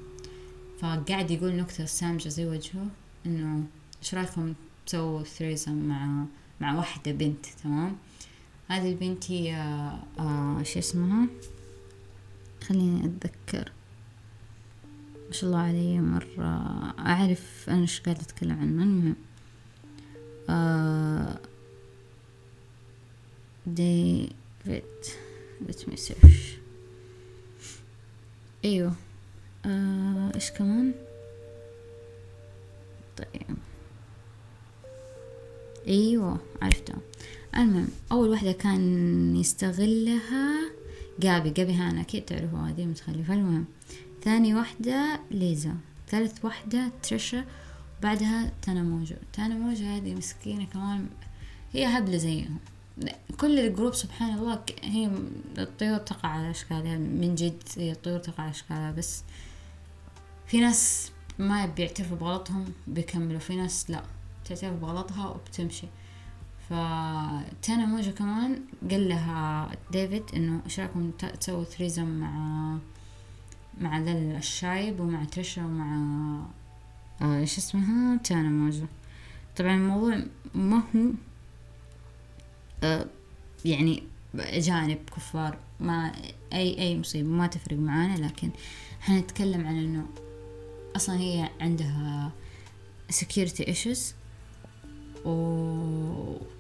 فقاعد 0.81 1.31
يقول 1.31 1.57
نكتة 1.57 1.85
سامجة 1.85 2.29
زي 2.29 2.47
وجهه 2.47 2.87
إنه 3.27 3.65
إيش 4.03 4.15
رأيكم 4.15 4.55
تسووا 4.87 5.23
ثريزم 5.23 5.89
مع 5.89 6.25
مع 6.61 6.77
واحدة 6.77 7.13
بنت؟ 7.13 7.47
تمام. 7.65 7.97
هذه 8.69 8.89
البنت 8.89 9.31
هي 9.31 9.55
آه 10.19 10.63
شو 10.63 10.79
اسمها؟ 10.79 11.27
خليني 12.69 13.07
أتذكر. 13.07 13.73
ما 15.27 15.33
شاء 15.33 15.51
الله 15.51 15.61
علي 15.61 16.01
مرة 16.01 16.45
أعرف 16.99 17.65
أنا 17.69 17.81
إيش 17.81 18.01
قاعدة 18.01 18.21
أتكلم 18.21 18.61
عنه 18.61 18.83
المهم 18.83 19.15
ديفيد 23.67 24.85
let 25.69 25.87
me 25.89 25.97
search. 25.97 26.59
أيوه. 28.65 28.95
آه 29.67 30.33
إيش 30.35 30.51
كمان؟ 30.51 30.93
طيب. 33.17 33.57
أيوه 35.89 36.39
عرفتها 36.63 36.99
المهم 37.57 37.89
أول 38.13 38.29
واحدة 38.29 38.53
كان 38.53 39.37
يستغلها 39.37 40.70
جابي 41.21 41.51
جابي 41.51 41.73
هانا 41.73 42.01
أكيد 42.01 42.25
تعرفوا 42.25 42.59
هذه 42.59 42.85
متخلفة. 42.85 43.35
المهم 43.35 43.65
ثاني 44.25 44.55
واحدة 44.55 45.21
ليزا 45.31 45.77
ثالث 46.09 46.45
واحدة 46.45 46.91
تريشا 47.03 47.45
بعدها 48.03 48.53
تانا 48.63 48.83
موجو. 48.83 49.15
تانا 49.33 49.55
موجو 49.55 49.85
هذه 49.85 50.15
مسكينة 50.15 50.65
كمان 50.65 51.07
هي 51.73 51.87
هبلة 51.87 52.17
زيهم. 52.17 52.59
كل 53.41 53.59
الجروب 53.59 53.95
سبحان 53.95 54.39
الله 54.39 54.63
هي 54.83 55.11
الطيور 55.59 55.99
تقع 55.99 56.29
على 56.29 56.51
أشكالها 56.51 56.99
من 56.99 57.35
جد 57.35 57.63
هي 57.77 57.93
الطيور 57.93 58.19
تقع 58.19 58.43
على 58.43 58.51
أشكالها 58.51 58.91
بس 58.91 59.23
في 60.47 60.61
ناس 60.61 61.11
ما 61.39 61.67
بيعترفوا 61.67 62.17
بغلطهم 62.17 62.65
بيكملوا. 62.87 63.39
في 63.39 63.57
ناس 63.57 63.91
لا 63.91 64.03
تعترف 64.45 64.75
بغلطها 64.75 65.29
وبتمشي. 65.29 65.87
فتانا 66.71 67.87
موجة 67.87 68.11
كمان 68.11 68.61
قال 68.91 69.09
لها 69.09 69.71
ديفيد 69.93 70.23
إنه 70.35 70.61
إيش 70.65 70.81
رأيكم 70.81 71.11
تسووا 71.11 71.65
ثريزم 71.65 72.21
مع 72.21 72.77
مع 73.81 73.99
ذا 73.99 74.13
الشايب 74.13 75.01
ومع 75.01 75.25
تريشا 75.25 75.65
ومع 75.65 75.97
آه، 77.23 77.39
إيش 77.39 77.59
اسمها؟ 77.59 78.17
تانا 78.17 78.49
موجة. 78.49 78.87
طبعا 79.57 79.75
الموضوع 79.75 80.23
ما 80.55 80.83
هو 80.97 81.11
آه، 82.83 83.07
يعني 83.65 84.03
أجانب 84.35 84.99
كفار 85.17 85.59
ما 85.81 86.13
أي 86.53 86.79
أي 86.79 86.99
مصيبة 86.99 87.29
ما 87.29 87.47
تفرق 87.47 87.79
معانا 87.79 88.27
لكن 88.27 88.51
حنتكلم 89.01 89.67
عن 89.67 89.77
إنه 89.77 90.07
أصلا 90.97 91.19
هي 91.19 91.51
عندها 91.61 92.33
issues 93.13 94.15
و 95.25 96.51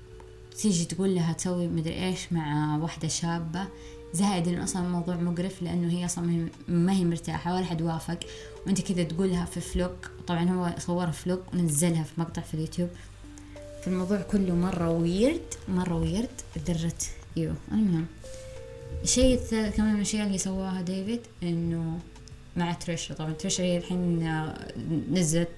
تيجي 0.62 0.85
تقول 0.85 1.14
لها 1.14 1.33
تسوي 1.33 1.69
مدري 1.69 2.05
إيش 2.07 2.33
مع 2.33 2.76
واحدة 2.76 3.09
شابة. 3.09 3.69
زائد 4.12 4.49
انه 4.49 4.64
أصلا 4.64 4.87
الموضوع 4.87 5.17
مقرف 5.17 5.62
لأنه 5.62 5.93
هي 5.93 6.05
أصلا 6.05 6.49
ما 6.69 6.93
هي 6.93 7.05
مرتاحة 7.05 7.55
ولا 7.55 7.64
حد 7.64 7.83
وافق. 7.83 8.19
وأنت 8.67 8.81
كذا 8.81 9.02
تقولها 9.02 9.45
في 9.45 9.61
فلوك. 9.61 10.11
طبعا 10.26 10.50
هو 10.50 10.75
صورها 10.79 11.11
فلوك 11.11 11.40
ونزلها 11.55 12.02
في 12.02 12.21
مقطع 12.21 12.43
في 12.43 12.55
اليوتيوب. 12.55 12.88
فالموضوع 13.85 14.23
كله 14.23 14.55
مرة 14.55 14.90
ويرد 14.90 15.55
مرة 15.69 15.95
ويرد 15.95 16.40
لدرجة 16.57 16.95
يو 17.37 17.52
المهم 17.73 18.07
الشيء 19.02 19.35
الثالث 19.35 19.76
كمان 19.76 19.90
من 19.90 19.97
الأشياء 19.97 20.26
اللي 20.26 20.38
سواها 20.38 20.83
ديفيد 20.83 21.21
إنه 21.43 21.99
مع 22.57 22.73
تريشا. 22.73 23.14
طبعا 23.14 23.33
تريشا 23.33 23.64
هي 23.64 23.79
الحين 23.79 24.33
نزلت 25.12 25.49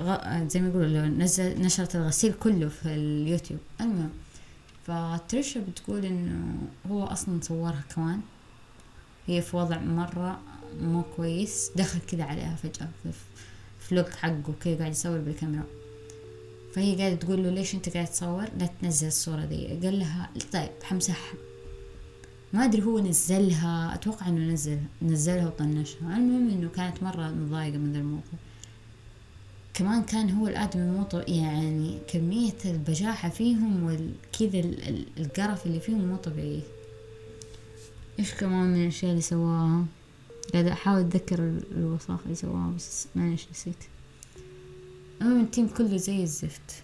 غ... 0.00 0.48
زي 0.48 0.60
ما 0.60 0.68
يقولوا 0.68 1.06
نزل 1.06 1.60
نشرت 1.60 1.96
الغسيل 1.96 2.32
كله 2.32 2.68
في 2.68 2.86
اليوتيوب. 2.86 3.60
المهم 3.80 4.10
فتريشا 4.86 5.60
بتقول 5.60 6.04
إنه 6.04 6.58
هو 6.90 7.04
أصلا 7.04 7.40
صورها 7.42 7.84
كمان. 7.94 8.20
هي 9.26 9.42
في 9.42 9.56
وضع 9.56 9.78
مرة 9.78 10.40
مو 10.82 11.02
كويس. 11.16 11.70
دخل 11.76 12.00
كذا 12.00 12.24
عليها 12.24 12.56
فجأة 12.56 12.88
في 13.02 13.10
فلوق 13.80 14.08
حقه 14.08 14.54
كذا 14.60 14.78
قاعد 14.78 14.90
يصور 14.90 15.18
بالكاميرا. 15.18 15.64
فهي 16.74 16.96
قاعدة 16.96 17.14
تقول 17.14 17.42
له 17.42 17.50
ليش 17.50 17.74
أنت 17.74 17.88
قاعد 17.88 18.06
تصور؟ 18.06 18.48
لا 18.58 18.68
تنزل 18.82 19.06
الصورة 19.06 19.44
دي. 19.44 19.66
قال 19.66 19.98
لها 19.98 20.30
طيب 20.52 20.70
حمسحها. 20.82 21.34
ما 22.52 22.64
أدري 22.64 22.82
هو 22.82 22.98
نزلها. 22.98 23.94
أتوقع 23.94 24.28
إنه 24.28 24.52
نزل 24.52 24.78
نزلها 25.02 25.46
وطنشها. 25.46 26.16
المهم 26.16 26.48
إنه 26.48 26.68
كانت 26.68 27.02
مرة 27.02 27.30
مضايقة 27.30 27.78
من 27.78 27.92
ذا 27.92 27.98
الموضوع 27.98 28.38
كمان 29.74 30.02
كان 30.02 30.30
هو 30.30 30.48
الآدمي 30.48 30.90
مو 30.90 31.06
يعني 31.28 31.98
كمية 32.08 32.56
البجاحة 32.64 33.28
فيهم 33.28 33.82
والكذا 33.82 34.60
القرف 35.18 35.66
اللي 35.66 35.80
فيهم 35.80 36.04
مو 36.04 36.16
طبيعي. 36.16 36.62
إيش 38.18 38.34
كمان 38.34 38.72
من 38.72 38.82
الأشياء 38.82 39.10
اللي 39.10 39.22
سواها؟ 39.22 39.84
قاعدة 40.52 40.72
أحاول 40.72 41.00
أتذكر 41.00 41.60
الوساخة 41.72 42.24
اللي 42.24 42.34
سواها 42.34 42.72
بس 42.76 43.06
معلش 43.16 43.46
نسيت. 43.50 43.84
المهم 45.20 45.40
ال 45.40 45.46
team 45.46 45.68
كله 45.68 45.96
زي 45.96 46.22
الزفت. 46.22 46.82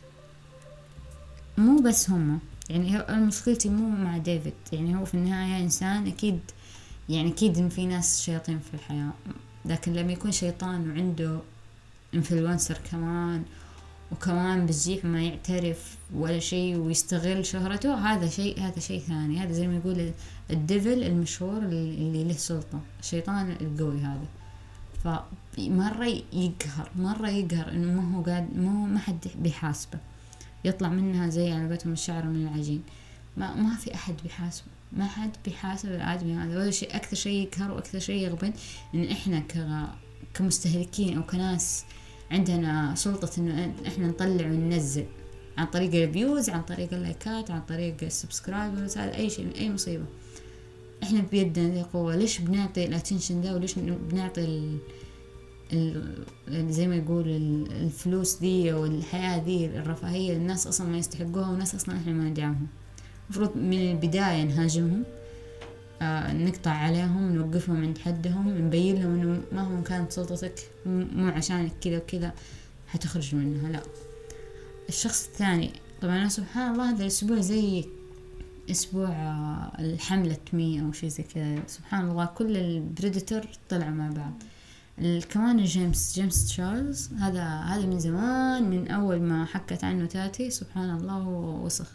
مو 1.59 1.79
بس 1.79 2.11
هم 2.11 2.39
يعني 2.71 3.27
مشكلتي 3.27 3.69
مو 3.69 3.89
مع 4.05 4.19
ديفيد 4.19 4.53
يعني 4.73 4.97
هو 4.97 5.05
في 5.05 5.15
النهاية 5.15 5.63
إنسان 5.63 6.07
أكيد 6.07 6.41
يعني 7.09 7.29
أكيد 7.31 7.59
إن 7.59 7.69
في 7.69 7.87
ناس 7.87 8.23
شياطين 8.23 8.59
في 8.59 8.75
الحياة 8.75 9.11
لكن 9.65 9.93
لما 9.93 10.13
يكون 10.13 10.33
شيطان 10.33 10.91
وعنده 10.91 11.39
influence 12.15 12.79
كمان 12.91 13.43
وكمان 14.13 14.67
بزيح 14.67 15.05
ما 15.05 15.23
يعترف 15.23 15.97
ولا 16.15 16.39
شيء 16.39 16.77
ويستغل 16.77 17.47
شهرته. 17.47 17.95
هذا 17.95 18.29
شيء 18.29 18.61
هذا 18.61 18.81
شيء 18.81 19.01
ثاني. 19.01 19.39
هذا 19.39 19.53
زي 19.53 19.67
ما 19.67 19.77
يقول 19.77 20.13
الديفل 20.51 21.03
المشهور 21.03 21.59
اللي 21.59 22.25
له 22.25 22.33
سلطة. 22.33 22.81
الشيطان 23.01 23.57
القوي 23.61 24.01
هذا. 24.01 24.27
فمرة 25.05 26.23
يقهر 26.33 26.91
مرة 26.97 27.29
يقهر 27.29 27.69
إنه 27.69 28.01
ما 28.01 28.17
هو 28.17 28.23
قاعد 28.23 28.57
ما 28.57 28.71
ما 28.71 28.99
حد 28.99 29.27
بيحاسبه. 29.39 29.99
يطلع 30.65 30.89
منها 30.89 31.29
زي 31.29 31.53
على 31.53 31.69
قولتهم 31.69 31.93
الشعر 31.93 32.25
من 32.25 32.49
العجين. 32.49 32.83
ما 33.37 33.55
ما 33.55 33.77
في 33.77 33.95
أحد 33.95 34.15
بيحاسبه. 34.23 34.67
ما 34.93 35.07
حد 35.07 35.31
بيحاسب 35.45 35.89
الآدمي 35.89 36.35
هذا. 36.35 36.59
ولا 36.59 36.71
شيء 36.71 36.97
أكثر 36.97 37.17
شيء 37.17 37.43
يقهر 37.43 37.71
وأكثر 37.71 37.99
شيء 37.99 38.25
يغبن 38.25 38.53
إن 38.95 39.05
إحنا 39.11 39.39
كمستهلكين 40.39 41.17
أو 41.17 41.23
كناس 41.23 41.85
عندنا 42.31 42.95
سلطة 42.95 43.31
إنه 43.39 43.75
إحنا 43.87 44.07
نطلع 44.07 44.47
وننزل 44.47 45.05
عن 45.59 45.67
طريق 45.67 45.95
ال 45.95 46.04
views 46.04 46.51
عن 46.51 46.63
طريق 46.63 46.95
اللايكات 46.95 47.51
عن 47.51 47.61
طريق 47.61 47.97
ال 48.03 48.11
subscribers 48.11 48.99
هذا 48.99 49.15
أي 49.17 49.31
شيء 49.31 49.49
أي 49.59 49.71
مصيبة. 49.71 50.05
إحنا 51.03 51.21
بيدنا 51.21 51.69
ذي 51.69 51.83
قوة 51.83 52.17
ليش 52.17 52.39
بنعطي 52.39 52.85
ال 52.85 52.91
attention 52.91 53.41
ده؟ 53.41 53.55
وليش 53.55 53.79
بنعطي 53.79 54.45
ال... 54.45 54.79
ال... 55.73 56.73
زي 56.73 56.87
ما 56.87 56.97
يقول 56.97 57.29
الفلوس 57.71 58.35
دي 58.35 58.73
والحياة 58.73 59.39
دي 59.39 59.67
الرفاهية. 59.67 60.37
الناس 60.37 60.67
أصلا 60.67 60.87
ما 60.87 60.99
يستحقوها 60.99 61.49
والناس 61.49 61.75
أصلا 61.75 61.97
إحنا 61.97 62.13
ما 62.13 62.25
ندعمهم. 62.25 62.67
المفروض 63.25 63.57
من 63.57 63.91
البداية 63.91 64.43
نهاجمهم. 64.43 65.05
نقطع 66.03 66.71
عليهم 66.71 67.35
نوقفهم 67.35 67.83
عند 67.83 67.99
حدهم 67.99 68.67
نبين 68.67 68.95
لهم 68.95 69.21
إنه 69.21 69.43
مهما 69.53 69.83
كانت 69.83 70.13
سلطتك 70.13 70.71
مو 70.87 71.29
عشانك 71.29 71.73
كذا 71.81 71.97
وكذا 71.97 72.33
حتخرج 72.89 73.35
منها 73.35 73.71
لا. 73.71 73.81
الشخص 74.89 75.27
الثاني 75.27 75.71
طبعا 76.03 76.29
سبحان 76.29 76.73
الله 76.73 76.91
هذا 76.91 77.03
الأسبوع 77.03 77.41
زي 77.41 77.85
أسبوع 78.71 79.09
آه 79.09 79.73
الحملة 79.79 80.39
Me 80.53 80.81
Too 80.81 80.93
شي 80.93 81.11
زي 81.11 81.23
كذا. 81.23 81.63
سبحان 81.67 82.11
الله 82.11 82.25
كل 82.25 82.57
ال 82.57 82.66
predator 82.66 83.41
طلعوا 83.69 83.91
مع 83.91 84.11
بعض. 84.11 84.33
كمان 85.21 85.65
جيمس 85.65 86.15
جيمس 86.15 86.47
تشارلز 86.47 87.13
هذا 87.13 87.45
هذا 87.45 87.87
من 87.87 87.99
زمان 87.99 88.71
من 88.71 88.89
أول 88.89 89.23
ما 89.23 89.45
حكت 89.45 89.85
عنه 89.85 90.07
تاتي 90.07 90.51
سبحان 90.51 90.97
الله 90.97 91.29
وسخ. 91.65 91.91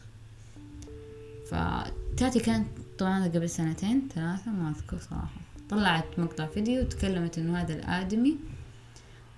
فتاتي 1.51 2.39
كانت 2.39 2.67
طبعا 3.01 3.27
قبل 3.27 3.50
سنتين 3.50 4.08
ثلاثة 4.15 4.51
ما 4.51 4.70
أذكر 4.70 4.98
صراحة. 4.98 5.41
طلعت 5.70 6.20
مقطع 6.20 6.46
فيديو 6.46 6.84
تكلمت 6.84 7.38
إنه 7.38 7.62
هذا 7.62 7.74
الآدمي 7.74 8.38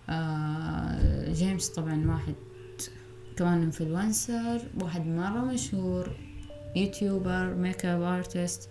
آه 0.09 1.33
جيمس 1.33 1.69
طبعا 1.69 2.11
واحد 2.11 2.33
كمان 3.37 3.61
influencer 3.61 4.61
واحد 4.81 5.05
مرة 5.05 5.45
مشهور 5.45 6.11
YouTuber 6.75 7.53
makeup 7.53 8.01
artist 8.01 8.69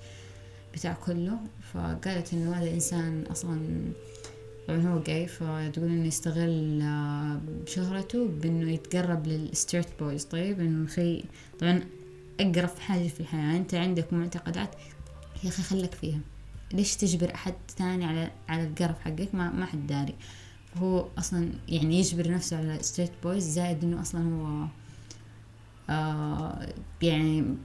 بتاع 0.75 0.93
كله. 0.93 1.39
فقالت 1.73 2.33
إنه 2.33 2.55
هذا 2.55 2.65
الانسان 2.65 3.25
أصلا 3.31 3.61
طبعا 4.69 4.81
هو 4.81 5.03
جاي 5.03 5.27
فتقول 5.27 5.89
إنه 5.89 6.07
يستغل 6.07 6.83
آه، 6.83 7.41
شهرته 7.67 8.29
بإنه 8.29 8.73
يتقرب 8.73 9.27
لل 9.27 9.39
straight 9.39 9.87
boys 10.01 10.25
طيب 10.25 10.61
إنه 10.61 10.89
شيء 10.89 11.25
طبعا 11.59 11.81
أقرف 12.41 12.79
حاجة 12.79 13.09
في 13.09 13.21
الحياة 13.21 13.57
أنت 13.57 13.75
عندك 13.75 14.13
معتقدات 14.13 14.75
يا 15.45 15.49
أخي 15.49 15.63
خلك 15.63 15.95
فيها. 15.95 16.21
ليش 16.73 16.97
تجبر 16.97 17.35
أحد 17.35 17.55
ثاني 17.77 18.05
على 18.05 18.31
على 18.49 18.63
القرف 18.63 19.01
حقك؟ 19.01 19.35
ما 19.35 19.51
ما 19.51 19.67
حد 19.67 19.87
داري. 19.87 20.15
هو 20.77 21.09
أصلا 21.19 21.53
يعني 21.69 21.99
يجبر 21.99 22.31
نفسه 22.31 22.57
على 22.57 22.79
straight 22.83 23.13
boys 23.23 23.45
زائد 23.45 23.85
إنه 23.85 24.01
أصلا 24.01 24.23
هو 24.23 24.67
آه 25.91 26.69
يعني 27.03 27.57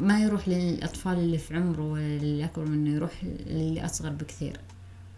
ما 0.00 0.20
يروح 0.20 0.48
للأطفال 0.48 1.18
اللي 1.18 1.38
في 1.38 1.56
عمره 1.56 1.92
ولا 1.92 2.16
اللي 2.16 2.44
أكبر 2.44 2.64
منه 2.64 2.90
يروح 2.90 3.24
للي 3.46 3.84
أصغر 3.84 4.10
بكثير. 4.10 4.60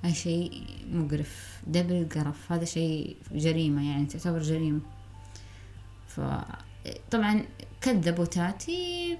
هاي 0.05 0.15
شيء 0.15 0.63
مقرف 0.93 1.61
double 1.67 2.09
قرف. 2.15 2.53
هذا 2.53 2.65
شيء 2.65 3.17
جريمة 3.33 3.91
يعني 3.91 4.07
تعتبر 4.07 4.43
جريمة. 4.43 4.81
فطبعا 6.07 7.45
كذبوا 7.85 8.25
تاتي 8.25 9.19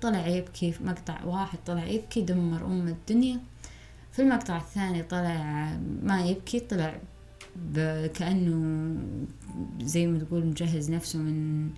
طلع 0.00 0.26
يبكي 0.26 0.72
في 0.72 0.84
مقطع 0.84 1.24
واحد 1.24 1.58
طلع 1.66 1.84
يبكي 1.84 2.20
دمر 2.20 2.66
أم 2.66 2.88
الدنيا. 2.88 3.40
في 4.12 4.22
المقطع 4.22 4.56
الثاني 4.56 5.02
طلع 5.02 5.76
ما 6.02 6.24
يبكي 6.26 6.60
طلع 6.60 7.00
كأنه 8.14 8.96
زي 9.80 10.06
ما 10.06 10.18
تقول 10.18 10.46
مجهز 10.46 10.90
نفسه 10.90 11.18
من 11.18 11.68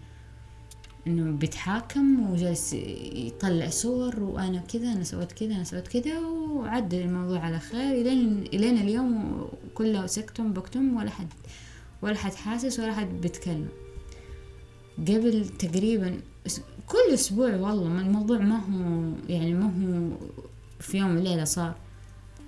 إنه 1.06 1.36
بيتحاكم 1.36 2.30
وجالس 2.30 2.72
يطلع 3.12 3.68
صور 3.68 4.22
وأنا 4.22 4.58
كذا 4.58 4.92
أنا 4.92 5.04
سويت 5.04 5.32
كذا 5.32 5.54
أنا 5.54 5.64
سويت 5.64 5.88
كذا 5.88 6.18
وعدل 6.18 7.00
الموضوع 7.00 7.38
على 7.38 7.58
خير. 7.58 8.00
الين 8.00 8.42
إلين 8.42 8.76
اليوم 8.76 9.48
كله 9.74 10.06
سكتم 10.06 10.52
بكتم 10.52 10.96
ولا 10.96 11.10
حد 11.10 11.28
ولا 12.02 12.16
حد 12.16 12.34
حاسس 12.34 12.80
ولا 12.80 12.92
حد 12.92 13.20
بيتكلم. 13.20 13.68
قبل 14.98 15.48
تقريبا 15.48 16.20
كل 16.87 17.14
أسبوع 17.14 17.57
والله 17.57 18.00
الموضوع 18.00 18.38
ما 18.38 18.57
هو 18.57 19.12
يعني 19.28 19.54
ما 19.54 19.66
هو 19.66 20.16
في 20.80 20.98
يوم 20.98 21.16
وليلة 21.16 21.44
صار. 21.44 21.74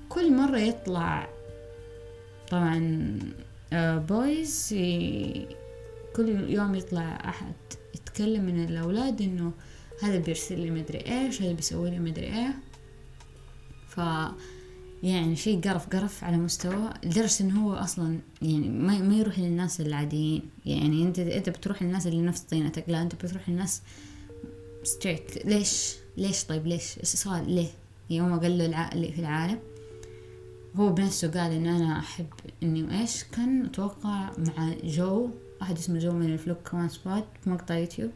كل 0.09 0.33
مرة 0.33 0.59
يطلع 0.59 1.29
طبعا 2.51 3.19
بويز 3.73 4.75
آه، 4.79 5.47
كل 6.17 6.51
يوم 6.51 6.75
يطلع 6.75 7.29
أحد 7.29 7.55
يتكلم 7.95 8.45
من 8.45 8.65
الأولاد 8.65 9.23
إنه 9.23 9.53
هذا 10.03 10.19
بيرسل 10.19 10.61
لي 10.61 10.71
مدري 10.71 10.99
إيش 10.99 11.43
هذا 11.43 11.53
بيسوي 11.53 11.91
لي 11.91 11.99
مدري 11.99 12.27
إيه. 12.27 12.55
ف 13.89 14.01
يعني 15.03 15.37
شيء 15.37 15.61
قرف 15.61 15.89
قرف 15.89 16.25
على 16.25 16.37
مستوى 16.37 16.91
لدرجة 17.05 17.43
إنه 17.43 17.67
هو 17.67 17.75
أصلا 17.75 18.19
يعني 18.43 18.69
ما, 18.69 18.99
ما 18.99 19.17
يروح 19.17 19.39
للناس 19.39 19.81
العاديين. 19.81 20.43
يعني 20.67 21.03
أنت 21.03 21.19
أنت 21.19 21.49
بتروح 21.49 21.83
للناس 21.83 22.07
اللي 22.07 22.23
نفس 22.23 22.41
طينتك 22.41 22.85
لا 22.89 23.03
أنت 23.03 23.15
بتروح 23.15 23.49
للناس 23.49 23.83
straight 24.83 25.47
ليش؟ 25.47 25.95
ليش 26.17 26.45
طيب؟ 26.45 26.67
ليش؟ 26.67 26.99
السؤال؟ 26.99 27.51
ليه؟ 27.51 27.69
يوم 28.11 28.41
قال 28.41 28.59
له 28.59 28.93
اللي 28.93 29.13
في 29.13 29.19
العالم؟ 29.19 29.59
هو 30.77 30.93
بنفسه 30.93 31.29
قال 31.29 31.53
إن 31.53 31.67
أنا 31.67 31.99
أحب 31.99 32.27
إني 32.63 33.01
إيش 33.01 33.25
كان 33.25 33.65
أتوقع 33.67 34.31
مع 34.39 34.75
جو 34.85 35.31
واحد 35.61 35.79
اسمه 35.79 35.99
جو 35.99 36.13
من 36.13 36.33
ال 36.33 36.38
vlog 36.38 36.59
كمان 36.71 36.89
سبوت 36.89 37.25
مقطع 37.47 37.79
يوتيوب 37.79 38.11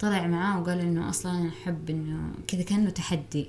طلع 0.00 0.26
معاه 0.26 0.60
وقال 0.60 0.80
إنه 0.80 1.08
أصلا 1.08 1.32
أنا 1.32 1.48
أحب 1.48 1.90
إنه 1.90 2.32
كذا 2.48 2.62
كأنه 2.62 2.90
تحدي. 2.90 3.46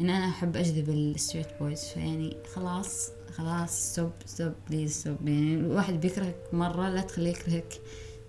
ان 0.00 0.10
أنا 0.10 0.28
أحب 0.28 0.56
أجذب 0.56 0.88
ال 0.88 0.94
straight 0.94 1.46
boys 1.60 1.84
فيعني 1.84 2.36
خلاص 2.54 3.10
خلاص 3.36 3.92
stop 3.92 4.12
stop 4.26 4.52
please 4.70 4.92
stop 4.92 5.28
يعني 5.28 5.54
الواحد 5.54 6.00
بيكرهك 6.00 6.36
مرة 6.52 6.88
لا 6.88 7.00
تخليه 7.00 7.30
يكرهك 7.30 7.80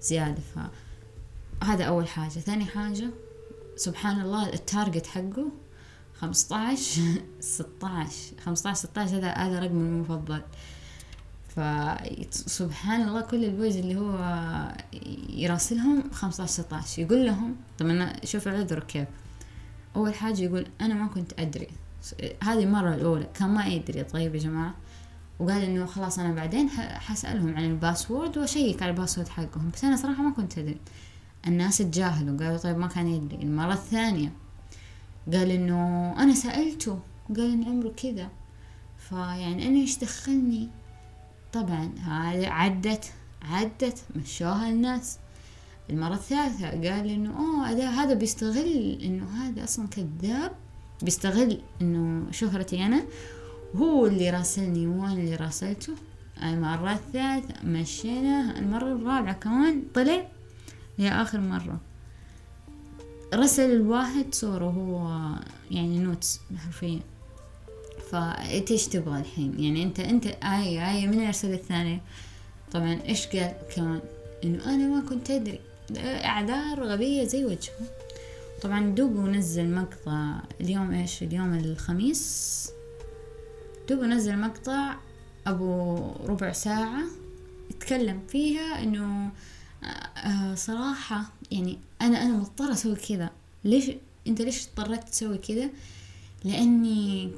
زيادة. 0.02 0.42
فهذا 1.62 1.84
أول 1.84 2.08
حاجة. 2.08 2.30
ثاني 2.30 2.66
حاجة 2.66 3.10
سبحان 3.76 4.22
الله 4.22 4.54
ال 4.54 4.61
target 4.61 5.08
حقه 5.08 5.52
خمسطعش 6.20 7.00
ستاش 7.40 8.32
خمسطعش 8.46 8.78
ستاش 8.78 9.10
هذا 9.10 9.32
هذا 9.32 9.60
رقمي 9.60 9.90
المفضل. 9.90 10.42
فسبحان 11.56 13.08
الله 13.08 13.22
كل 13.22 13.46
ال 13.46 13.52
boys 13.52 13.78
اللي 13.78 13.96
هو 13.96 14.18
يراسلهم 15.30 16.12
خمسطعش 16.12 16.50
ستاش 16.50 17.00
يقول 17.00 17.26
لهم 17.26 17.56
طبعا 17.80 18.14
شوف 18.26 18.48
العذر 18.48 18.80
كيف. 18.80 19.08
أول 19.98 20.14
حاجة 20.14 20.42
يقول 20.42 20.68
أنا 20.82 20.94
ما 20.94 21.08
كنت 21.08 21.40
أدري. 21.40 21.68
هذه 22.44 22.64
المرة 22.64 22.96
الأولى 22.96 23.28
كان 23.34 23.50
ما 23.50 23.66
يدري. 23.66 24.04
طيب 24.04 24.36
يا 24.36 24.40
جماعة. 24.40 24.76
وقال 25.40 25.62
إنه 25.62 25.86
خلاص 25.86 26.20
أنا 26.20 26.34
بعدين 26.34 26.70
حسألهم 26.70 27.56
عن 27.56 27.66
الباسورد 27.66 28.38
وأشيك 28.38 28.84
على 28.84 28.92
الباسورد 28.92 29.28
حقهم. 29.28 29.70
بس 29.74 29.84
أنا 29.84 29.96
صراحة 29.96 30.24
ما 30.24 30.32
كنت 30.32 30.58
أدري. 30.58 30.78
الناس 31.48 31.78
تجاهلوا. 31.78 32.38
قالوا 32.38 32.58
طيب 32.58 32.78
ما 32.78 32.88
كان 32.88 33.08
يدري. 33.08 33.44
المرة 33.44 33.74
الثانية 33.74 34.32
قال 35.34 35.52
إنه 35.52 36.14
أنا 36.18 36.34
سألته. 36.34 37.00
قال 37.30 37.52
إن 37.52 37.64
عمره 37.64 37.90
كذا. 37.90 38.30
فيعني 38.98 39.68
أنا 39.68 39.78
إيش 39.78 39.98
دخلني؟ 39.98 40.70
طبعا 41.54 41.92
عدت 42.48 43.12
عدت 43.42 44.04
مشوها 44.16 44.70
الناس. 44.70 45.20
المرة 45.90 46.14
الثالثة 46.14 46.70
قال 46.70 47.10
إنه 47.10 47.38
أوه 47.38 47.68
هذا 48.04 48.14
بيستغل 48.14 49.00
إنه 49.04 49.26
هذا 49.26 49.64
أصلا 49.64 49.88
كذاب 49.88 50.52
بيستغل 51.02 51.62
إنه 51.82 52.32
شهرتي 52.32 52.86
أنا 52.86 53.04
وهو 53.74 54.06
اللي 54.06 54.30
راسلني 54.30 54.88
وأنا 54.88 55.14
اللي 55.14 55.36
راسلته. 55.36 55.94
المرة 56.44 56.94
الثالثة 56.94 57.54
مشينا 57.64 58.60
المرة 58.60 58.94
الرابعة 58.94 59.34
كمان 59.34 59.84
طلع 59.94 60.28
هي 60.98 61.10
آخر 61.10 61.40
مرة. 61.40 61.80
رسل 63.34 63.72
الواحد 63.72 64.36
صورة 64.36 64.66
هو 64.66 65.20
يعني 65.72 66.00
نوتس 66.00 66.42
حرفيا. 66.58 67.00
فانت 68.12 68.72
إيش 68.72 68.88
تبغى 68.88 69.20
الحين؟ 69.20 69.60
يعني 69.60 69.84
أنت 69.84 70.00
أنت 70.00 70.26
آية 70.26 70.92
آية 70.92 71.08
من 71.08 71.26
ارسل 71.26 71.54
الثانية. 71.54 72.02
طبعا 72.72 73.00
إيش 73.06 73.28
قال؟ 73.28 73.54
كمان 73.76 74.02
إنه 74.44 74.66
أنا 74.66 74.88
ما 74.88 75.10
كنت 75.10 75.32
أدري. 75.32 75.60
أعذار 75.98 76.84
غبية 76.84 77.24
زي 77.24 77.46
وجهه. 77.46 77.74
طبعا 78.62 78.90
دوبو 78.90 79.28
نزل 79.28 79.70
مقطع 79.70 80.42
اليوم 80.62 80.92
إيش؟ 80.92 81.24
اليوم 81.24 81.54
الخميس. 81.54 82.70
دوبو 83.90 84.04
نزل 84.04 84.38
مقطع 84.38 84.96
أبو 85.48 85.98
ربع 86.26 86.52
ساعة 86.52 87.04
يتكلم 87.70 88.22
فيها 88.28 88.84
إنه 88.84 89.32
آه 90.18 90.56
صراحة 90.56 91.26
يعني 91.52 91.78
أنا 92.02 92.24
أنا 92.24 92.38
مضطرة 92.38 92.72
أسوي 92.72 92.96
كذا. 92.96 93.30
ليش؟ 93.64 93.92
أنت 94.28 94.42
ليش 94.42 94.68
اضطريت 94.68 95.04
تسوي 95.04 95.38
كذا؟ 95.38 95.70
لأني 96.46 97.32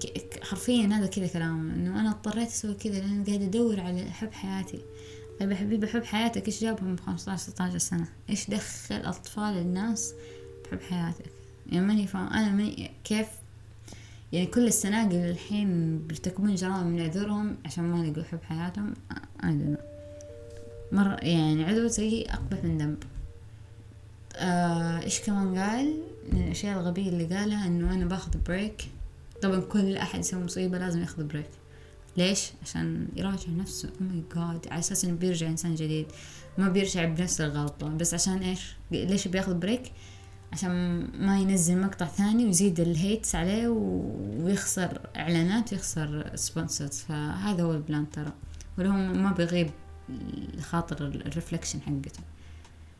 حرفيا 0.44 0.88
هذا 0.88 1.08
كذا 1.08 1.28
كلام 1.28 1.72
إنه 1.72 2.00
أنا 2.00 2.10
اضطريت 2.10 2.48
أسوي 2.48 2.74
كذا 2.74 3.00
لأن 3.00 3.24
قاعدة 3.28 3.46
أدور 3.46 3.80
على 3.80 4.12
حب 4.12 4.32
حياتي. 4.34 4.80
يا 5.42 5.56
حبيبي 5.56 5.88
حب 5.88 6.04
حياتك. 6.04 6.48
إيش 6.48 6.62
جابهم 6.62 6.96
بخمسطعش 6.96 7.40
ستاشر 7.40 7.78
سنة؟ 7.78 8.08
إيش 8.30 8.50
دخل 8.50 8.96
أطفال 8.96 9.58
الناس 9.58 10.14
بحب 10.66 10.82
حياتك؟ 10.82 11.32
يعني 11.72 11.86
ماني 11.86 12.08
فاهم 12.08 12.28
أنا 12.28 12.50
ماني 12.52 12.92
كيف؟ 13.04 13.28
يعني 14.32 14.46
كل 14.46 14.68
السناقل 14.68 15.16
الحين 15.16 16.00
بيرتكبون 16.08 16.56
جرائم 16.56 16.98
نعذرهم 16.98 17.58
عشان 17.66 17.84
ما 17.84 18.06
يلقوا 18.06 18.24
حب 18.24 18.40
حياتهم. 18.44 18.94
أنا 19.44 19.78
مرة 20.92 21.16
يعني 21.16 21.66
عذر 21.66 21.88
سيء 21.88 22.34
أقبح 22.34 22.64
من 22.64 22.78
ذنب. 22.78 23.04
آه 24.36 25.02
إيش 25.04 25.20
كمان 25.20 25.58
قال؟ 25.58 25.94
من 26.32 26.44
الأشياء 26.44 26.80
الغبية 26.80 27.10
اللي 27.10 27.36
قالها 27.36 27.68
إنه 27.68 27.94
أنا 27.94 28.06
باخذ 28.06 28.32
break 28.48 28.90
طبعا 29.42 29.60
كل 29.60 29.98
أحد 29.98 30.20
يسوي 30.20 30.44
مصيبة 30.44 30.78
لازم 30.78 31.02
ياخذ 31.02 31.24
break 31.24 31.50
ليش؟ 32.20 32.52
عشان 32.64 33.08
يراجع 33.16 33.50
نفسه. 33.58 33.90
oh 33.90 34.06
my 34.06 34.24
God 34.36 34.68
على 34.72 34.80
أساس 34.80 35.06
إنه 35.06 35.14
بيرجع 35.14 35.48
إنسان 35.48 35.76
جديد. 35.76 36.06
ما 36.58 36.70
بيرجع 36.70 37.06
بنفس 37.06 37.42
الغلطة. 37.42 37.88
بس 37.90 38.14
عشان 38.14 38.38
إيش؟ 38.38 38.76
ليش 38.92 39.28
بياخذ 39.28 39.54
break؟ 39.54 39.92
عشان 40.54 41.08
ما 41.20 41.40
ينزل 41.40 41.78
مقطع 41.78 42.06
ثاني 42.06 42.46
ويزيد 42.46 42.80
ال 42.80 42.89
hates 42.89 43.36
عليه 43.36 43.68
ويخسر 43.68 45.02
إعلانات 45.16 45.74
ويخسر 45.74 46.32
sponsors 46.36 46.98
فهذا 46.98 47.64
هو 47.64 47.72
ال 47.72 47.79
plan 47.79 48.10
ترى. 48.10 48.34
ولو 48.78 48.92
ما 48.92 49.32
بيغيب 49.32 49.70
خاطر 50.60 51.08
ال 51.08 51.15
reflection 51.15 51.82
حقته. 51.82 52.24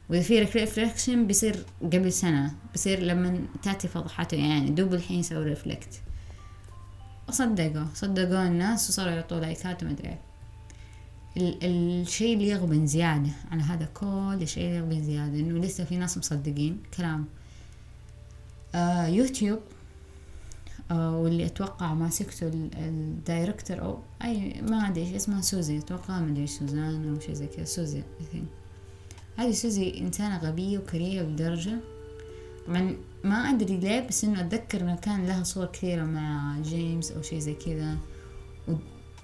وإذا 0.10 0.22
في 0.22 0.40
reflection 0.40 1.28
بيصير 1.28 1.66
قبل 1.82 2.14
سنة. 2.14 2.54
بيصير 2.72 3.00
لما 3.00 3.42
تاتي 3.64 3.88
فضحته 3.88 4.38
يعني. 4.38 4.70
دوب 4.70 4.94
الحين 4.94 5.20
يسوي 5.20 5.44
reflect 5.44 6.02
صدقوا 7.32 7.86
صدقوا 7.94 8.48
الناس 8.48 8.90
وصاروا 8.90 9.12
يعطوا 9.12 9.40
لايكات 9.40 9.84
وما 9.84 9.92
ادري 9.92 10.18
الشيء 11.38 12.34
اللي 12.34 12.48
يغبن 12.48 12.88
زيادة 12.88 13.30
على 13.52 13.62
هذا 13.62 13.86
كل 13.86 14.40
الشيء 14.42 14.64
اللي 14.66 14.78
يغبن 14.78 15.04
زيادة 15.04 15.40
انه 15.40 15.60
لسه 15.60 15.84
في 15.84 15.98
ناس 15.98 16.18
مصدقين 16.18 16.78
كلام 16.98 17.26
آه 18.76 19.08
يوتيوب 19.08 19.60
آه 20.92 21.18
واللي 21.18 21.46
أتوقع 21.46 21.94
ماسكته 21.94 22.48
ال 22.78 22.89
director 22.89 23.82
أو 23.82 24.00
أي 24.24 24.62
ما 24.62 24.88
ادري 24.88 25.02
إيش 25.04 25.14
اسمها 25.16 25.42
سوزي. 25.42 25.78
أتوقع 25.78 26.20
ما 26.20 26.32
ادري 26.32 26.48
سوزان 26.48 27.14
أو 27.14 27.20
شيء 27.20 27.34
زي 27.34 27.48
كذا. 27.48 27.66
سوزي 27.66 28.04
هذه 29.38 29.52
سوزي 29.52 30.00
إنسانة 30.00 30.38
غبية 30.38 30.78
وكريهة 30.78 31.24
بدرجة. 31.24 31.78
طبعا 32.70 32.96
ما 33.24 33.36
ادري 33.36 33.78
ليه 33.78 34.08
بس 34.08 34.24
إنه 34.24 34.42
أتذكر 34.42 34.82
إنه 34.82 34.96
كان 34.96 35.28
لها 35.28 35.44
صور 35.44 35.66
كثيرة 35.66 36.04
مع 36.04 36.60
جيمس 36.60 37.12
أو 37.12 37.22
شيء 37.22 37.40
زي 37.40 37.54
كذا. 37.54 37.98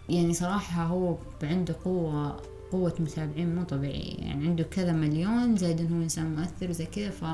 يعني 0.09 0.33
صراحة 0.33 0.83
هو 0.83 1.17
عنده 1.43 1.75
قوة 1.85 2.41
قوة 2.71 2.93
متابعين 2.99 3.55
مو 3.55 3.63
طبيعية. 3.63 4.17
يعني 4.17 4.47
عنده 4.47 4.63
كذا 4.63 4.91
مليون 4.91 5.57
زائد 5.57 5.79
إنه 5.79 5.97
هو 5.97 6.01
إنسان 6.01 6.35
مؤثر 6.35 6.69
وزي 6.69 6.85
كذا 6.85 7.09
ف 7.09 7.25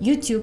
يوتيوب 0.00 0.42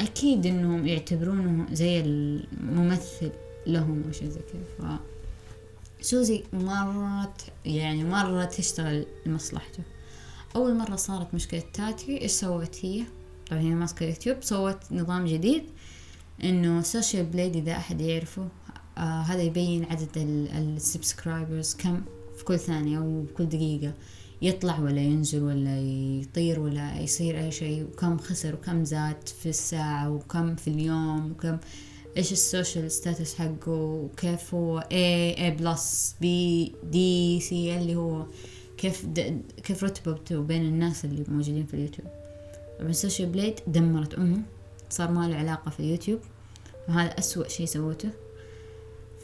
أكيد 0.00 0.46
إنهم 0.46 0.86
يعتبرونه 0.86 1.66
زي 1.72 2.00
الممثل 2.00 3.30
لهم 3.66 4.02
أو 4.06 4.12
شيء 4.12 4.28
زي 4.28 4.40
كذا. 4.52 4.64
ف 4.78 5.00
سوزي 6.00 6.42
مرة 6.52 7.34
يعني 7.64 8.04
مرة 8.04 8.44
تشتغل 8.44 9.06
لمصلحته. 9.26 9.82
أول 10.56 10.74
مرة 10.74 10.96
صارت 10.96 11.34
مشكلة 11.34 11.62
تاتي 11.72 12.22
إيش 12.22 12.30
سوت 12.30 12.84
هي؟ 12.84 13.04
طبعا 13.52 13.62
هي 13.62 13.74
ماسكة 13.74 14.06
يوتيوب 14.06 14.36
سوت 14.40 14.76
نظام 14.90 15.24
جديد 15.26 15.62
إنه 16.44 16.82
Social 16.82 17.26
Blade 17.26 17.56
إذا 17.56 17.72
أحد 17.72 18.00
يعرفه. 18.00 18.48
آه 18.98 19.20
هذا 19.20 19.42
يبين 19.42 19.84
عدد 19.84 20.08
ال 20.56 20.66
subscribers 20.66 21.74
كم 21.74 22.02
في 22.36 22.44
كل 22.44 22.58
ثانية 22.58 22.98
أو 22.98 23.22
بكل 23.22 23.46
دقيقة. 23.46 23.92
يطلع 24.42 24.80
ولا 24.80 25.00
ينزل 25.00 25.42
ولا 25.42 25.80
يطير 26.20 26.60
ولا 26.60 27.00
يصير 27.00 27.38
أي 27.38 27.50
شيء 27.50 27.84
وكم 27.84 28.18
خسر 28.18 28.54
وكم 28.54 28.84
زاد 28.84 29.28
في 29.28 29.48
الساعة 29.48 30.10
وكم 30.10 30.56
في 30.56 30.68
اليوم 30.68 31.30
وكم 31.30 31.58
إيش 32.16 32.32
ال 32.32 32.40
social 32.40 32.90
stats 32.90 33.34
حقه 33.34 33.72
وكيف 33.72 34.54
هو 34.54 34.80
A 34.80 35.38
A 35.38 35.60
plus 35.60 36.14
B 36.20 36.26
D 36.92 36.96
C 37.48 37.52
اللي 37.52 37.96
هو 37.96 38.26
كيف 38.76 39.06
كيف 39.62 39.84
رتبته 39.84 40.40
بين 40.40 40.62
الناس 40.62 41.04
اللي 41.04 41.24
موجودين 41.28 41.66
في 41.66 41.74
اليوتيوب. 41.74 42.21
طبعا 42.78 42.90
ال 42.90 42.95
Social 42.95 43.28
Blade 43.28 43.60
دمرت 43.66 44.14
أمه. 44.14 44.42
صار 44.90 45.10
ما 45.10 45.28
له 45.28 45.36
علاقة 45.36 45.70
في 45.70 45.80
اليوتيوب 45.80 46.20
وهذا 46.88 47.18
أسوأ 47.18 47.48
شيء 47.48 47.66
سوته 47.66 48.10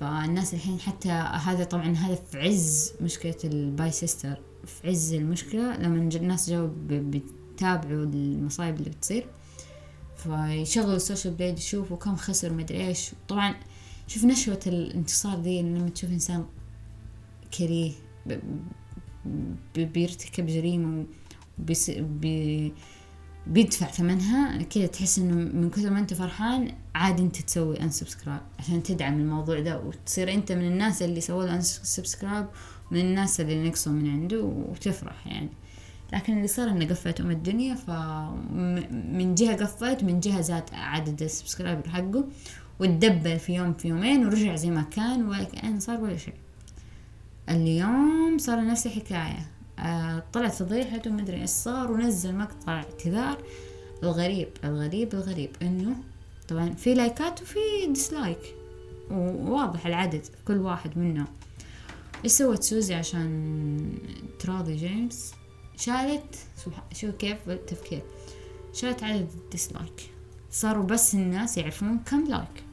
فالناس 0.01 0.55
الحين 0.55 0.81
حتى 0.81 1.11
هذا 1.11 1.65
طبعا 1.65 1.93
هذا 1.93 2.15
في 2.15 2.39
عز 2.39 2.93
مشكلة 3.01 3.37
ال 3.45 3.56
bye 3.56 3.91
sister. 3.91 4.41
في 4.67 4.89
عز 4.89 5.13
المشكلة 5.13 5.77
لما 5.77 6.09
الناس 6.15 6.51
جو 6.51 6.69
بيتابعوا 6.89 8.05
المصايب 8.05 8.77
اللي 8.77 8.91
بتصير. 8.91 9.27
فيشغلوا 10.17 10.97
ال 10.97 11.02
Social 11.02 11.35
Blade 11.35 11.59
يشوفوا 11.59 11.97
كم 11.97 12.17
خسر 12.17 12.53
مدري 12.53 12.87
إيش. 12.87 13.11
طبعا 13.29 13.55
شوف 14.07 14.25
نشوة 14.25 14.61
الانتصار 14.67 15.39
دي 15.39 15.63
لما 15.63 15.89
تشوف 15.89 16.11
إنسان 16.11 16.45
كريه 17.59 17.93
بيرتكب 19.77 20.47
جريمة 20.47 21.07
بي 21.99 22.73
بيدفع 23.49 23.87
ثمنها 23.87 24.63
كذا 24.63 24.87
تحس 24.87 25.19
إنه 25.19 25.35
من 25.35 25.71
كثر 25.71 25.91
ما 25.91 25.99
أنت 25.99 26.15
فرحان 26.15 26.73
عادي 26.95 27.23
أنت 27.23 27.37
تسوي 27.37 27.81
unsubscribe 27.81 28.41
عشان 28.59 28.83
تدعم 28.83 29.21
الموضوع 29.21 29.61
ده 29.61 29.81
وتصير 29.81 30.33
أنت 30.33 30.53
من 30.53 30.67
الناس 30.67 31.03
اللي 31.03 31.21
سووا 31.21 31.45
له 31.45 31.55
unsubscribe 31.55 32.47
من 32.91 33.01
الناس 33.01 33.41
اللي 33.41 33.69
نقصوا 33.69 33.93
من 33.93 34.11
عنده 34.11 34.43
وتفرح 34.43 35.27
يعني. 35.27 35.49
لكن 36.13 36.37
اللي 36.37 36.49
صار 36.49 36.69
إنه 36.69 36.85
قفلت 36.85 37.21
أم 37.21 37.31
الدنيا 37.31 37.75
فمن 37.75 39.35
جهة 39.35 39.57
قفلت 39.57 40.05
من 40.05 40.21
جهة 40.21 40.41
زاد 40.41 40.65
عدد 40.73 41.23
ال 41.23 41.29
subscriber 41.29 41.89
حقه 41.89 42.25
وتدبل 42.81 43.39
في 43.39 43.55
يوم 43.55 43.75
في 43.75 43.89
يومين 43.89 44.27
ورجع 44.27 44.57
زي 44.57 44.71
ما 44.71 44.83
كان 44.83 45.27
ولا 45.27 45.45
كأن 45.45 45.81
صار 45.81 46.01
ولا 46.01 46.17
شيء. 46.17 46.35
اليوم 47.49 48.39
صار 48.39 48.67
نفس 48.67 48.87
الحكاية. 48.87 49.19
آه 49.39 49.58
طلعت 50.33 50.55
فضيحته 50.55 51.11
مدري 51.11 51.41
إيش 51.41 51.51
صار 51.51 51.93
ونزل 51.93 52.35
مقطع 52.35 52.73
اعتذار. 52.73 53.39
الغريب 54.03 54.49
الغريب 54.65 55.15
الغريب 55.15 55.51
إنه 55.63 55.97
طبعا 56.49 56.71
في 56.71 56.95
لايكات 56.95 57.43
وفي 57.43 57.59
dislike 57.89 58.39
وواضح 59.11 59.87
العدد 59.87 60.27
كل 60.49 60.57
واحد 60.57 60.99
منه 60.99 61.27
إيش 62.25 62.33
سوت 62.33 62.63
سوزي 62.63 62.95
عشان 62.95 63.99
تراضي 64.39 64.77
جيمس؟ 64.77 65.33
شالت 65.77 66.37
شوف 66.93 67.13
كيف 67.13 67.49
التفكير. 67.49 68.03
شالت 68.73 69.03
عدد 69.05 69.29
ال 69.45 69.53
dislike 69.53 70.11
صاروا 70.51 70.85
بس 70.85 71.15
الناس 71.15 71.59
يعرفون 71.59 71.99
كم 71.99 72.25
like 72.29 72.65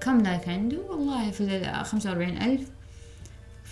كم 0.00 0.20
like 0.20 0.48
عنده؟ 0.48 0.78
والله 0.80 1.30
في 1.30 1.72
خمسة 1.84 2.10
وأربعين 2.10 2.42
ألف 2.42 2.68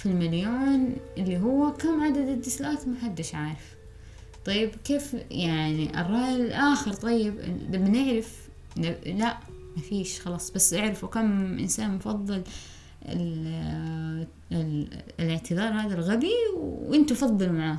في 0.00 0.06
المليون 0.06 0.96
اللي 1.18 1.38
هو 1.38 1.72
كم 1.72 2.00
عدد 2.00 2.28
ال 2.28 2.36
dislike 2.36 2.88
ما 2.88 2.96
حدش 3.02 3.34
عارف. 3.34 3.74
طيب 4.44 4.70
كيف 4.84 5.16
يعني 5.30 6.00
الرأي 6.00 6.36
الآخر؟ 6.36 6.92
طيب 6.92 7.34
لما 7.70 7.88
نعرف 7.88 8.48
لا 9.06 9.38
ما 9.76 9.82
فيش 9.82 10.20
خلاص 10.20 10.50
بس 10.50 10.74
اعرفوا 10.74 11.08
كم 11.08 11.58
إنسان 11.58 11.94
مفضل 11.94 12.42
الاعتذار 15.20 15.72
هذا 15.72 15.94
الغبي 15.94 16.32
وانتوا 16.56 17.16
فضلوا 17.16 17.52
معاه. 17.52 17.78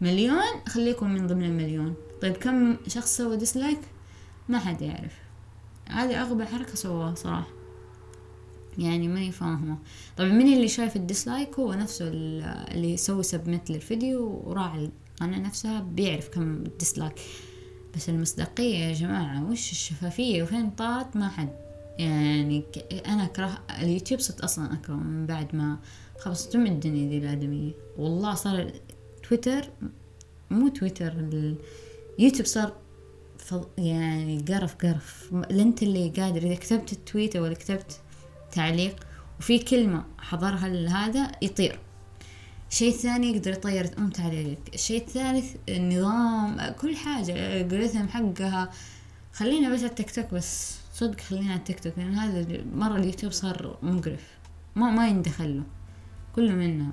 مليون؟ 0.00 0.42
خليكم 0.68 1.10
من 1.10 1.26
ضمن 1.26 1.44
المليون. 1.44 1.94
طيب 2.22 2.36
كم 2.36 2.76
شخص 2.86 3.16
سوى 3.16 3.36
dislike؟ 3.36 3.80
ما 4.48 4.58
حد 4.58 4.82
يعرف. 4.82 5.14
هذه 5.88 6.22
أغبى 6.22 6.44
حركة 6.44 6.74
سواها 6.74 7.14
صراحة. 7.14 7.57
يعني 8.78 9.08
ماني 9.08 9.32
فاهمة. 9.32 9.78
طبعا 10.16 10.28
من 10.28 10.52
اللي 10.52 10.68
شايف 10.68 10.96
ال 10.96 11.03
dislike؟ 11.03 11.58
هو 11.58 11.72
نفسه 11.72 12.08
اللي 12.08 12.92
يسوي 12.92 13.22
submit 13.22 13.70
للفيديو 13.70 14.42
وراعي 14.46 14.90
القناة 15.14 15.38
نفسها 15.38 15.80
بيعرف 15.80 16.28
كم 16.28 16.64
dislike 16.78 17.14
بس 17.96 18.08
المصداقية 18.08 18.78
يا 18.78 18.92
جماعة 18.92 19.50
وش 19.50 19.72
الشفافية؟ 19.72 20.42
وفين 20.42 20.70
طارت 20.70 21.16
ما 21.16 21.28
حد. 21.28 21.48
يعني 21.98 22.64
أنا 23.06 23.24
أكره 23.24 23.58
اليوتيوب 23.80 24.20
صرت 24.20 24.40
أصلا 24.40 24.72
أكره 24.72 24.94
من 24.94 25.26
بعد 25.26 25.56
ما 25.56 25.78
خلاص 26.18 26.48
تم 26.48 26.66
الدنيا 26.66 27.08
دي 27.08 27.18
الآدمية. 27.18 27.72
والله 27.96 28.34
صار 28.34 28.72
تويتر 29.28 29.70
مو 30.50 30.68
تويتر 30.68 31.12
اليوتيوب 32.18 32.46
صار 32.46 32.72
يعني 33.78 34.44
قرف 34.48 34.74
قرف. 34.74 35.34
انت 35.50 35.82
اللي 35.82 36.08
قادر 36.08 36.42
إذا 36.42 36.54
كتبت 36.54 36.92
ال 36.92 36.99
tweet 36.99 37.36
ولا 37.36 37.54
كتبت 37.54 38.00
تعليق 38.52 38.96
وفي 39.40 39.58
كلمة 39.58 40.04
حظرها 40.18 40.68
لهذا 40.68 41.32
يطير. 41.42 41.78
شيء 42.70 42.92
ثاني 42.92 43.32
يقدر 43.32 43.52
يطير 43.52 43.90
أم 43.98 44.10
تعليقك 44.10 44.74
الشيء 44.74 45.00
الثالث 45.00 45.56
النظام 45.68 46.72
كل 46.80 46.96
حاجة 46.96 47.32
ال 47.32 47.40
algorithm 47.40 48.08
حقها. 48.08 48.70
خلينا 49.32 49.74
بس 49.74 49.82
التيك 49.82 50.10
توك 50.10 50.34
بس. 50.34 50.78
صدق 50.94 51.20
خلينا 51.20 51.54
التيك 51.54 51.80
توك 51.80 51.92
لأن 51.96 52.14
هذا 52.14 52.64
مرة 52.74 52.96
اليوتيوب 52.96 53.32
صار 53.32 53.78
مقرف. 53.82 54.24
ما 54.76 54.90
ما 54.90 55.08
يندخل 55.08 55.56
له. 55.56 55.64
كله 56.36 56.52
منها 56.52 56.92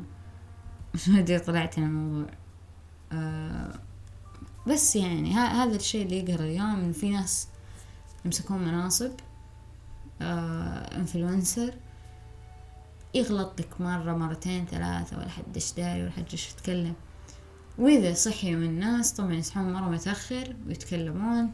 ما 1.07 1.37
طلعت 1.37 1.79
عن 1.79 1.85
الموضوع. 1.85 2.29
آه 3.11 3.79
بس 4.67 4.95
يعني 4.95 5.33
هذا 5.33 5.75
الشيء 5.75 6.05
اللي 6.05 6.19
يقهر 6.19 6.39
اليوم 6.39 6.75
إن 6.75 6.91
في 6.91 7.09
ناس 7.09 7.47
يمسكون 8.25 8.57
مناصب. 8.57 9.11
آه 10.21 10.97
انفلونسر 10.97 11.73
يغلط 13.15 13.59
لك 13.59 13.81
مرة 13.81 14.13
مرتين 14.13 14.65
ثلاثة 14.65 15.17
ولا 15.17 15.29
حد 15.29 15.55
إيش 15.55 15.73
داري 15.73 16.01
ولا 16.01 16.11
حد 16.11 16.25
إيش 16.31 16.49
يتكلم. 16.49 16.93
وإذا 17.77 18.13
صحي 18.13 18.55
من 18.55 18.63
الناس 18.63 19.13
طبعا 19.13 19.33
يصحون 19.33 19.73
مرة 19.73 19.89
متأخر 19.89 20.55
ويتكلمون. 20.67 21.51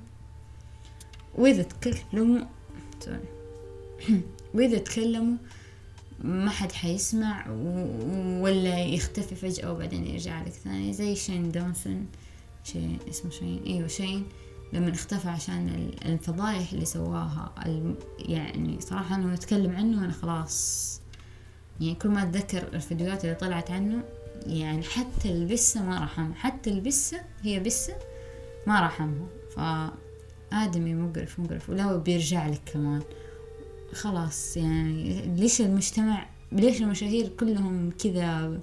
وإذا 1.35 1.63
تكلموا 1.63 2.45
وإذا 4.53 4.77
تكلموا 4.77 5.37
ما 6.19 6.49
حد 6.49 6.71
حيسمع 6.71 7.49
ولا 8.41 8.79
يختفي 8.79 9.35
فجأة 9.35 9.71
وبعدين 9.71 10.07
يرجع 10.07 10.41
لك 10.41 10.51
ثاني. 10.51 10.93
زي 10.93 11.15
شين 11.15 11.51
دونسون 11.51 12.07
شين 12.63 12.99
اسمه 13.09 13.31
شين؟ 13.31 13.63
إيوه 13.65 13.87
شين. 13.87 14.25
لما 14.73 14.89
اختفى 14.91 15.29
عشان 15.29 15.91
الفضايح 16.05 16.71
اللي 16.71 16.85
سواها 16.85 17.53
يعني 18.19 18.81
صراحة 18.81 19.15
أنا 19.15 19.33
أتكلم 19.33 19.75
عنه 19.75 20.05
أنا 20.05 20.11
خلاص. 20.11 21.01
يعني 21.79 21.95
كل 21.95 22.09
ما 22.09 22.23
أتذكر 22.23 22.67
الفيديوهات 22.73 23.25
اللي 23.25 23.35
طلعت 23.35 23.71
عنه 23.71 24.03
يعني 24.45 24.83
حتى 24.83 25.31
البسة 25.31 25.83
ما 25.83 25.99
رحمها 25.99 26.33
حتى 26.33 26.69
البسة 26.69 27.21
هي 27.41 27.59
بسة 27.59 27.93
ما 28.67 28.81
رحمها. 28.85 29.27
فآدمي 29.55 30.93
مقرف 30.93 31.39
مقرف. 31.39 31.69
ولو 31.69 31.99
بيرجع 31.99 32.47
لك 32.47 32.61
كمان. 32.73 33.01
خلاص 33.93 34.57
يعني 34.57 35.21
ليش 35.35 35.61
المجتمع 35.61 36.25
ليش 36.51 36.81
المشاهير 36.81 37.27
كلهم 37.27 37.91
كذا 38.03 38.59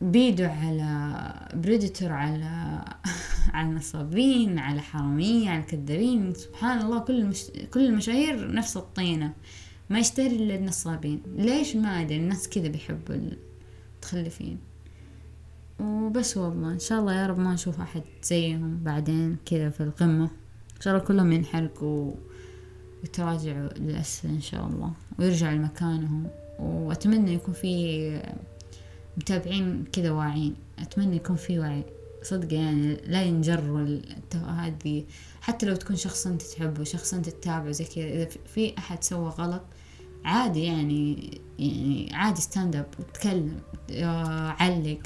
بيدوا 0.00 0.48
على 0.48 1.48
بريدتور 1.54 2.12
على 2.12 2.84
على 3.54 3.68
نصابين 3.68 4.58
على 4.58 4.80
حرامية 4.80 5.50
على 5.50 5.62
كذابين 5.62 6.34
سبحان 6.34 6.82
الله 6.82 6.98
كل 6.98 7.20
المش... 7.20 7.44
كل 7.74 7.86
المشاهير 7.86 8.52
نفس 8.52 8.76
الطينة. 8.76 9.32
ما 9.90 9.98
يشتري 9.98 10.36
إلا 10.36 10.54
النصابين. 10.54 11.22
ليش؟ 11.36 11.76
ما 11.76 12.00
أدري. 12.00 12.16
الناس 12.16 12.48
كذا 12.48 12.68
بيحبوا 12.68 13.14
المتخلفين. 13.14 14.58
وبس 15.80 16.36
والله. 16.36 16.72
إن 16.72 16.78
شاء 16.78 17.00
الله 17.00 17.14
يا 17.14 17.26
رب 17.26 17.38
ما 17.38 17.54
نشوف 17.54 17.80
أحد 17.80 18.02
زيهم 18.22 18.80
بعدين 18.84 19.36
كذا 19.46 19.70
في 19.70 19.82
القمة. 19.82 20.24
إن 20.76 20.80
شاء 20.80 20.94
الله 20.94 21.06
كلهم 21.06 21.32
ينحرقوا 21.32 22.12
ويتراجعوا 23.02 23.68
للأسفل 23.78 24.28
إن 24.28 24.40
شاء 24.40 24.66
الله. 24.66 24.92
ويرجعوا 25.18 25.54
لمكانهم. 25.54 26.26
وأتمنى 26.58 27.34
يكون 27.34 27.54
في 27.54 28.22
متابعين 29.16 29.84
كذا 29.92 30.10
واعيين. 30.10 30.54
أتمنى 30.78 31.16
يكون 31.16 31.36
في 31.36 31.58
وعي 31.58 31.84
صدق 32.22 32.54
يعني 32.54 32.96
لا 33.06 33.22
التفاهات 34.16 34.72
دي 34.72 35.06
حتى 35.40 35.66
لو 35.66 35.76
تكون 35.76 35.96
شخص 35.96 36.26
أنت 36.26 36.42
تحبه 36.42 36.84
شخص 36.84 37.14
أنت 37.14 37.28
تتابعه 37.28 37.70
زي 37.70 37.84
كذا 37.84 38.04
إذا 38.04 38.28
في 38.54 38.78
أحد 38.78 39.04
سوى 39.04 39.28
غلط 39.28 39.62
عادي 40.24 40.64
يعني 40.64 41.30
يعني 41.58 42.08
عادي 42.12 42.40
stand 42.40 42.76
up 42.76 42.86
تكلم 43.14 43.60
علق 44.60 44.98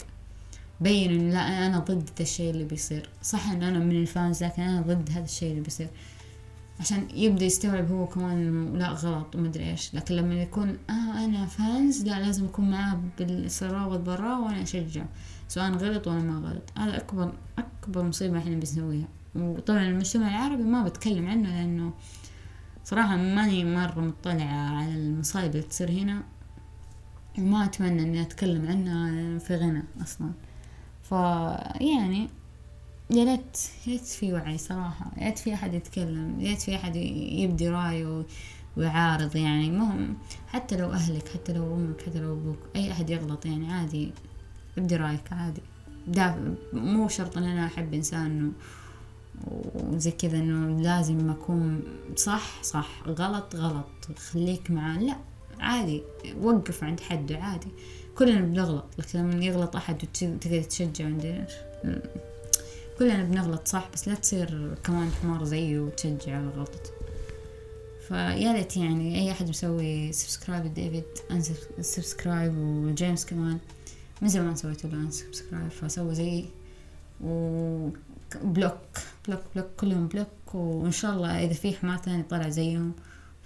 بين 0.81 1.11
انه 1.11 1.35
لا 1.35 1.67
أنا 1.67 1.79
ضد 1.79 2.11
الشيء 2.21 2.51
اللي 2.51 2.65
بيصير. 2.65 3.09
صح 3.23 3.51
إن 3.51 3.63
أنا 3.63 3.79
من 3.79 4.03
ال 4.03 4.11
fans 4.11 4.45
لكن 4.45 4.63
أنا 4.63 4.81
ضد 4.81 5.11
هذا 5.11 5.25
الشيء 5.25 5.51
اللي 5.51 5.61
بيصير. 5.61 5.89
عشان 6.81 7.09
يبدأ 7.15 7.45
يستوعب 7.45 7.93
هو 7.93 8.07
كمان 8.07 8.73
لا 8.79 8.89
غلط 8.89 9.37
ومدري 9.37 9.71
إيش. 9.71 9.95
لكن 9.95 10.15
لما 10.15 10.35
يكون 10.43 10.79
آه 10.91 11.25
أنا 11.25 11.47
fans 11.47 12.05
لا 12.05 12.21
لازم 12.21 12.45
أكون 12.45 12.71
معاه 12.71 13.01
بالسراء 13.19 13.89
والضراء 13.89 14.41
وأنا 14.41 14.63
أشجع. 14.63 15.05
سواء 15.49 15.71
غلط 15.73 16.07
ولا 16.09 16.19
ما 16.19 16.49
غلط. 16.49 16.73
هذا 16.79 16.97
أكبر 16.97 17.33
أكبر 17.59 18.03
مصيبة 18.03 18.39
إحنا 18.39 18.55
بنسويها. 18.55 19.09
وطبعا 19.35 19.83
المجتمع 19.87 20.29
العربي 20.29 20.63
ما 20.63 20.85
بتكلم 20.85 21.29
عنه 21.29 21.49
لأنه 21.49 21.93
صراحة 22.85 23.17
ماني 23.17 23.65
مرة 23.65 24.01
مطلعة 24.01 24.77
على 24.77 24.95
المصايب 24.95 25.51
اللي 25.51 25.63
تصير 25.63 25.91
هنا. 25.91 26.23
وما 27.39 27.65
أتمنى 27.65 28.03
إني 28.03 28.23
أتكلم 28.23 28.67
عنها 28.67 29.39
في 29.39 29.57
غنى 29.57 29.83
أصلا. 30.03 30.31
فيعني 31.03 32.29
يا 33.11 33.25
ريت 33.25 33.59
يا 33.87 33.93
ريت 33.93 34.05
في 34.05 34.33
وعي 34.33 34.59
صراحة 34.59 35.13
يا 35.17 35.25
ريت 35.25 35.39
في 35.39 35.55
أحد 35.55 35.75
يتكلم 35.75 36.41
يا 36.41 36.51
ريت 36.51 36.63
في 36.63 36.77
أحد 36.77 36.97
يبدي 36.97 37.69
رأيه 37.69 38.25
ويعارض 38.77 39.37
يعني. 39.37 39.71
مهم 39.71 40.17
حتى 40.49 40.77
لو 40.77 40.93
أهلك 40.93 41.29
حتى 41.29 41.53
لو 41.53 41.75
أمك 41.75 42.03
حتى 42.03 42.19
لو 42.19 42.33
أبوك 42.33 42.59
أي 42.77 42.93
أحد 42.93 43.11
يغلط 43.11 43.47
يعني 43.47 43.73
عادي 43.73 44.11
ابدي 44.79 44.97
رأيك 44.97 45.33
عادي. 45.33 45.61
دا 46.07 46.55
مو 46.73 47.09
شرط 47.09 47.37
إن 47.37 47.43
أنا 47.43 47.67
أحب 47.67 47.95
إنسان 47.95 48.53
وزي 49.75 50.11
كذا 50.11 50.37
إنه 50.39 50.83
لازم 50.83 51.31
أكون 51.31 51.83
صح 52.17 52.63
صح. 52.63 52.89
غلط 53.07 53.57
غلط. 53.57 54.19
خليك 54.19 54.71
معاه. 54.71 54.99
لا 54.99 55.17
عادي. 55.61 56.03
وقف 56.41 56.85
عند 56.85 57.01
حده 57.01 57.39
عادي. 57.39 57.69
كلنا 58.19 58.41
بنغلط 58.41 58.85
لكن 58.99 59.19
لما 59.19 59.45
يغلط 59.45 59.77
أحد 59.77 60.03
وتقدر 60.03 60.63
تشجع 60.63 61.05
عندنا. 61.05 61.47
كلنا 62.99 63.25
بنغلط 63.25 63.69
صح 63.69 63.89
بس 63.95 64.09
لا 64.09 64.15
تصير 64.15 64.75
كمان 64.85 65.11
حمار 65.23 65.45
زيه 65.45 65.81
وتشجع 65.81 66.37
على 66.37 66.49
غلطته 66.49 66.91
فيا 68.09 68.53
ريت 68.53 68.77
يعني 68.77 69.21
أي 69.21 69.31
أحد 69.31 69.49
مسوي 69.49 70.13
subscribe 70.13 70.65
لديفيد 70.65 71.05
subscribe 71.81 72.57
وجيمس 72.57 73.27
كمان. 73.27 73.59
من 74.23 74.29
زمان 74.29 74.57
سويت 74.57 74.85
له 74.85 75.11
subscribe 75.11 75.69
فسوي 75.69 76.15
زي 76.15 76.45
و 77.21 77.33
block 77.33 77.95
block 79.29 79.41
block 79.55 79.67
كلهم 79.77 80.09
block. 80.09 80.55
وإن 80.55 80.93
شاء 80.93 81.15
الله 81.15 81.45
إذا 81.45 81.53
في 81.53 81.73
حمار 81.73 81.97
ثاني 81.99 82.23
طلع 82.23 82.49
زيهم 82.49 82.93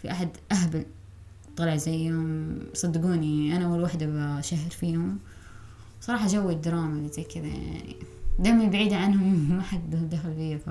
في 0.03 0.11
أحد 0.11 0.29
أهبل 0.53 0.85
طلع 1.57 1.77
زيهم 1.77 2.59
صدقوني 2.75 3.57
أنا 3.57 3.67
اول 3.67 3.83
وحده 3.83 4.07
بشهر 4.07 4.71
فيهم. 4.71 5.19
صراحة 6.01 6.27
جو 6.29 6.51
الدراما 6.51 6.99
اللي 6.99 7.09
زي 7.09 7.23
كذا 7.23 7.47
يعني. 7.47 7.97
دمي 8.39 8.69
بعيدة 8.69 8.97
عنهم 8.97 9.49
ما 9.57 9.63
حد 9.63 9.91
دخل 10.11 10.35
فيا 10.35 10.59
ف 10.59 10.71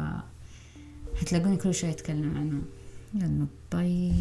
كل 1.58 1.74
شوي 1.74 1.90
أتكلم 1.90 2.38
عنهم. 2.38 2.62
يلا 3.16 3.48
باي. 3.72 4.14